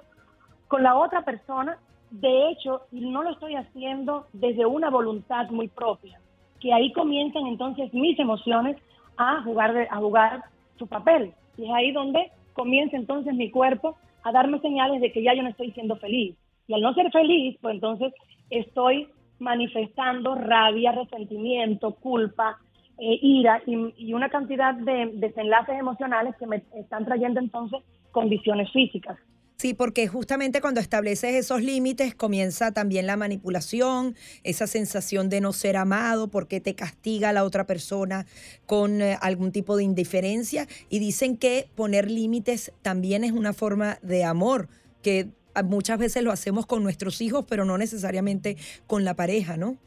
[0.69, 1.79] con la otra persona,
[2.11, 6.21] de hecho, no lo estoy haciendo desde una voluntad muy propia,
[6.61, 8.77] que ahí comienzan entonces mis emociones
[9.17, 10.45] a jugar, a jugar
[10.79, 11.33] su papel.
[11.57, 15.43] Y es ahí donde comienza entonces mi cuerpo a darme señales de que ya yo
[15.43, 16.37] no estoy siendo feliz.
[16.67, 18.13] Y al no ser feliz, pues entonces
[18.51, 19.09] estoy
[19.39, 22.59] manifestando rabia, resentimiento, culpa,
[22.99, 27.83] eh, ira y, una cantidad de desenlaces emocionales que me están trayendo entonces
[28.13, 29.19] condiciones físicas.
[29.65, 35.55] Sí, porque justamente cuando estableces esos límites comienza también la manipulación, esa sensación de no
[35.55, 38.27] ser amado porque te castiga la otra persona
[38.67, 43.97] con eh, algún tipo de indiferencia y dicen que poner límites también es una forma
[44.03, 44.69] de amor,
[45.03, 45.29] que
[45.65, 49.79] muchas veces lo hacemos con nuestros hijos, pero no necesariamente con la pareja, ¿no?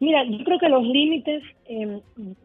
[0.00, 2.00] Mira, yo creo que los límites em,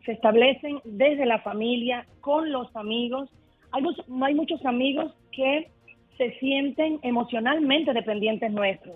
[0.06, 3.32] se establecen desde la familia, con los amigos.
[3.72, 3.84] Hay,
[4.22, 5.72] hay muchos amigos que
[6.18, 8.96] se sienten emocionalmente dependientes nuestros.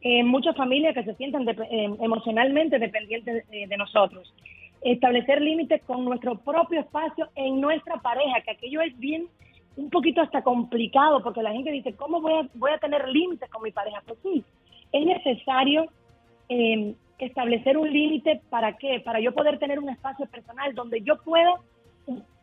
[0.00, 4.32] Eh, muchas familias que se sienten eh, emocionalmente dependientes de, nosotros.
[4.80, 9.26] Establecer límites con nuestro propio espacio en nuestra pareja, que aquello es bien,
[9.76, 13.50] un poquito hasta complicado, porque la gente dice, ¿cómo voy a, voy a tener límites
[13.50, 14.02] con mi pareja?
[14.06, 14.44] Pues sí,
[14.92, 15.86] es necesario
[16.48, 19.00] em, establecer un límite, ¿para qué?
[19.00, 21.54] Para yo poder tener un espacio personal donde yo pueda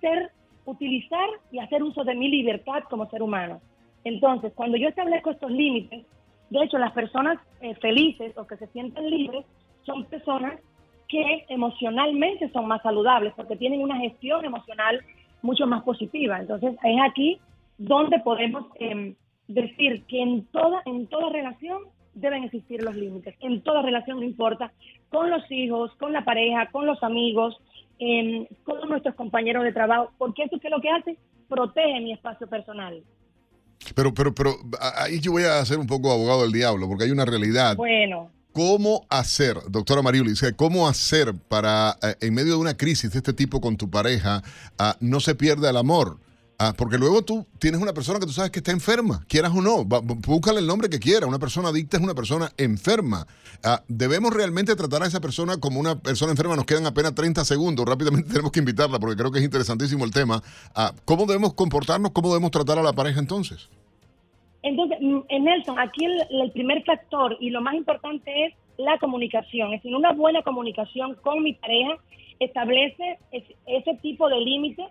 [0.02, 0.32] ser,
[0.66, 3.62] utilizar y hacer uso de mi libertad como ser humano.
[4.06, 6.06] Entonces, cuando yo establezco estos límites,
[6.50, 9.46] de hecho, las personas eh, felices o que se sienten libres
[9.84, 10.60] son personas
[11.08, 15.02] que emocionalmente son más saludables porque tienen una gestión emocional
[15.42, 16.40] mucho más positiva.
[16.40, 17.40] Entonces, es aquí
[17.78, 19.16] donde podemos em,
[19.48, 21.84] decir que en toda, en toda relación
[22.14, 23.36] deben existir los límites.
[23.42, 24.72] En toda relación, no importa,
[25.10, 27.58] con los hijos, con la pareja, con los amigos,
[27.98, 31.18] em, con nuestros compañeros de trabajo, porque eso es lo que hace,
[31.50, 33.04] protege mi espacio personal.
[33.94, 34.58] Pero, pero, pero
[34.98, 37.76] ahí yo voy a ser un poco abogado del diablo, porque hay una realidad.
[37.76, 38.32] Bueno.
[38.52, 43.34] ¿Cómo hacer, doctora Mariuli, cómo hacer para, eh, en medio de una crisis de este
[43.34, 44.44] tipo con tu pareja,
[44.80, 46.20] ah, no se pierda el amor?
[46.58, 49.62] Ah, porque luego tú tienes una persona que tú sabes que está enferma, quieras o
[49.62, 51.28] no, búscale el nombre que quiera.
[51.28, 53.28] Una persona adicta es una persona enferma.
[53.64, 56.56] Ah, debemos realmente tratar a esa persona como una persona enferma.
[56.56, 57.86] Nos quedan apenas 30 segundos.
[57.86, 60.42] Rápidamente tenemos que invitarla porque creo que es interesantísimo el tema.
[61.04, 62.12] ¿Cómo debemos comportarnos?
[62.12, 63.70] ¿Cómo debemos tratar a la pareja entonces?
[64.66, 69.74] Entonces, mm, Nelson, aquí el, primer factor y lo más importante es la comunicación.
[69.74, 71.98] Es decir, una buena comunicación con mi pareja
[72.40, 74.88] establece ese, tipo de límites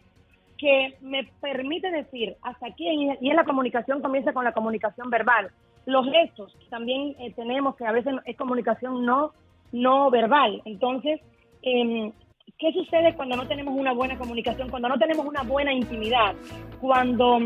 [0.65, 2.89] que me permite decir hasta aquí,
[3.21, 5.51] y en la comunicación comienza con la comunicación verbal.
[5.85, 9.33] Los gestos también eh, tenemos que a veces es comunicación no,
[9.73, 10.63] no verbal.
[10.65, 11.21] Entonces,
[11.63, 12.11] eh,
[12.57, 16.37] ¿Qué sucede cuando no tenemos una buena comunicación, cuando no tenemos una buena intimidad,
[16.81, 17.39] cuando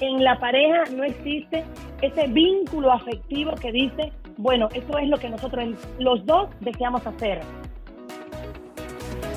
[0.00, 1.64] en la pareja no existe
[2.00, 5.68] ese vínculo afectivo que dice, bueno, eso es lo que nosotros
[5.98, 7.40] los dos deseamos hacer?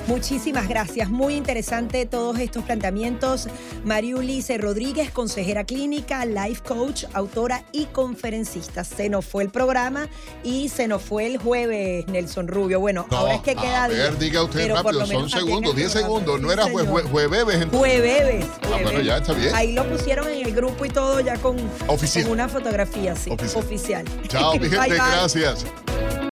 [0.08, 1.10] Muchísimas gracias.
[1.10, 3.46] Muy interesante todos estos planteamientos.
[3.84, 8.84] Mariulice Rodríguez, consejera clínica, life coach, autora y conferencista.
[8.84, 10.08] Se nos fue el programa
[10.42, 12.80] y se nos fue el jueves, Nelson Rubio.
[12.80, 13.84] Bueno, ahora es que queda.
[13.84, 16.40] A ver, diga usted rápido, son segundos, 10 segundos.
[16.40, 17.04] No era jueves.
[17.10, 18.46] Jueves.
[18.62, 19.54] Ah, bueno, ya está bien.
[19.54, 21.56] Ahí lo pusieron en el grupo y todo ya con,
[22.30, 24.06] una fotografía, sí, oficial.
[24.28, 25.66] Chao, mi gente, gracias.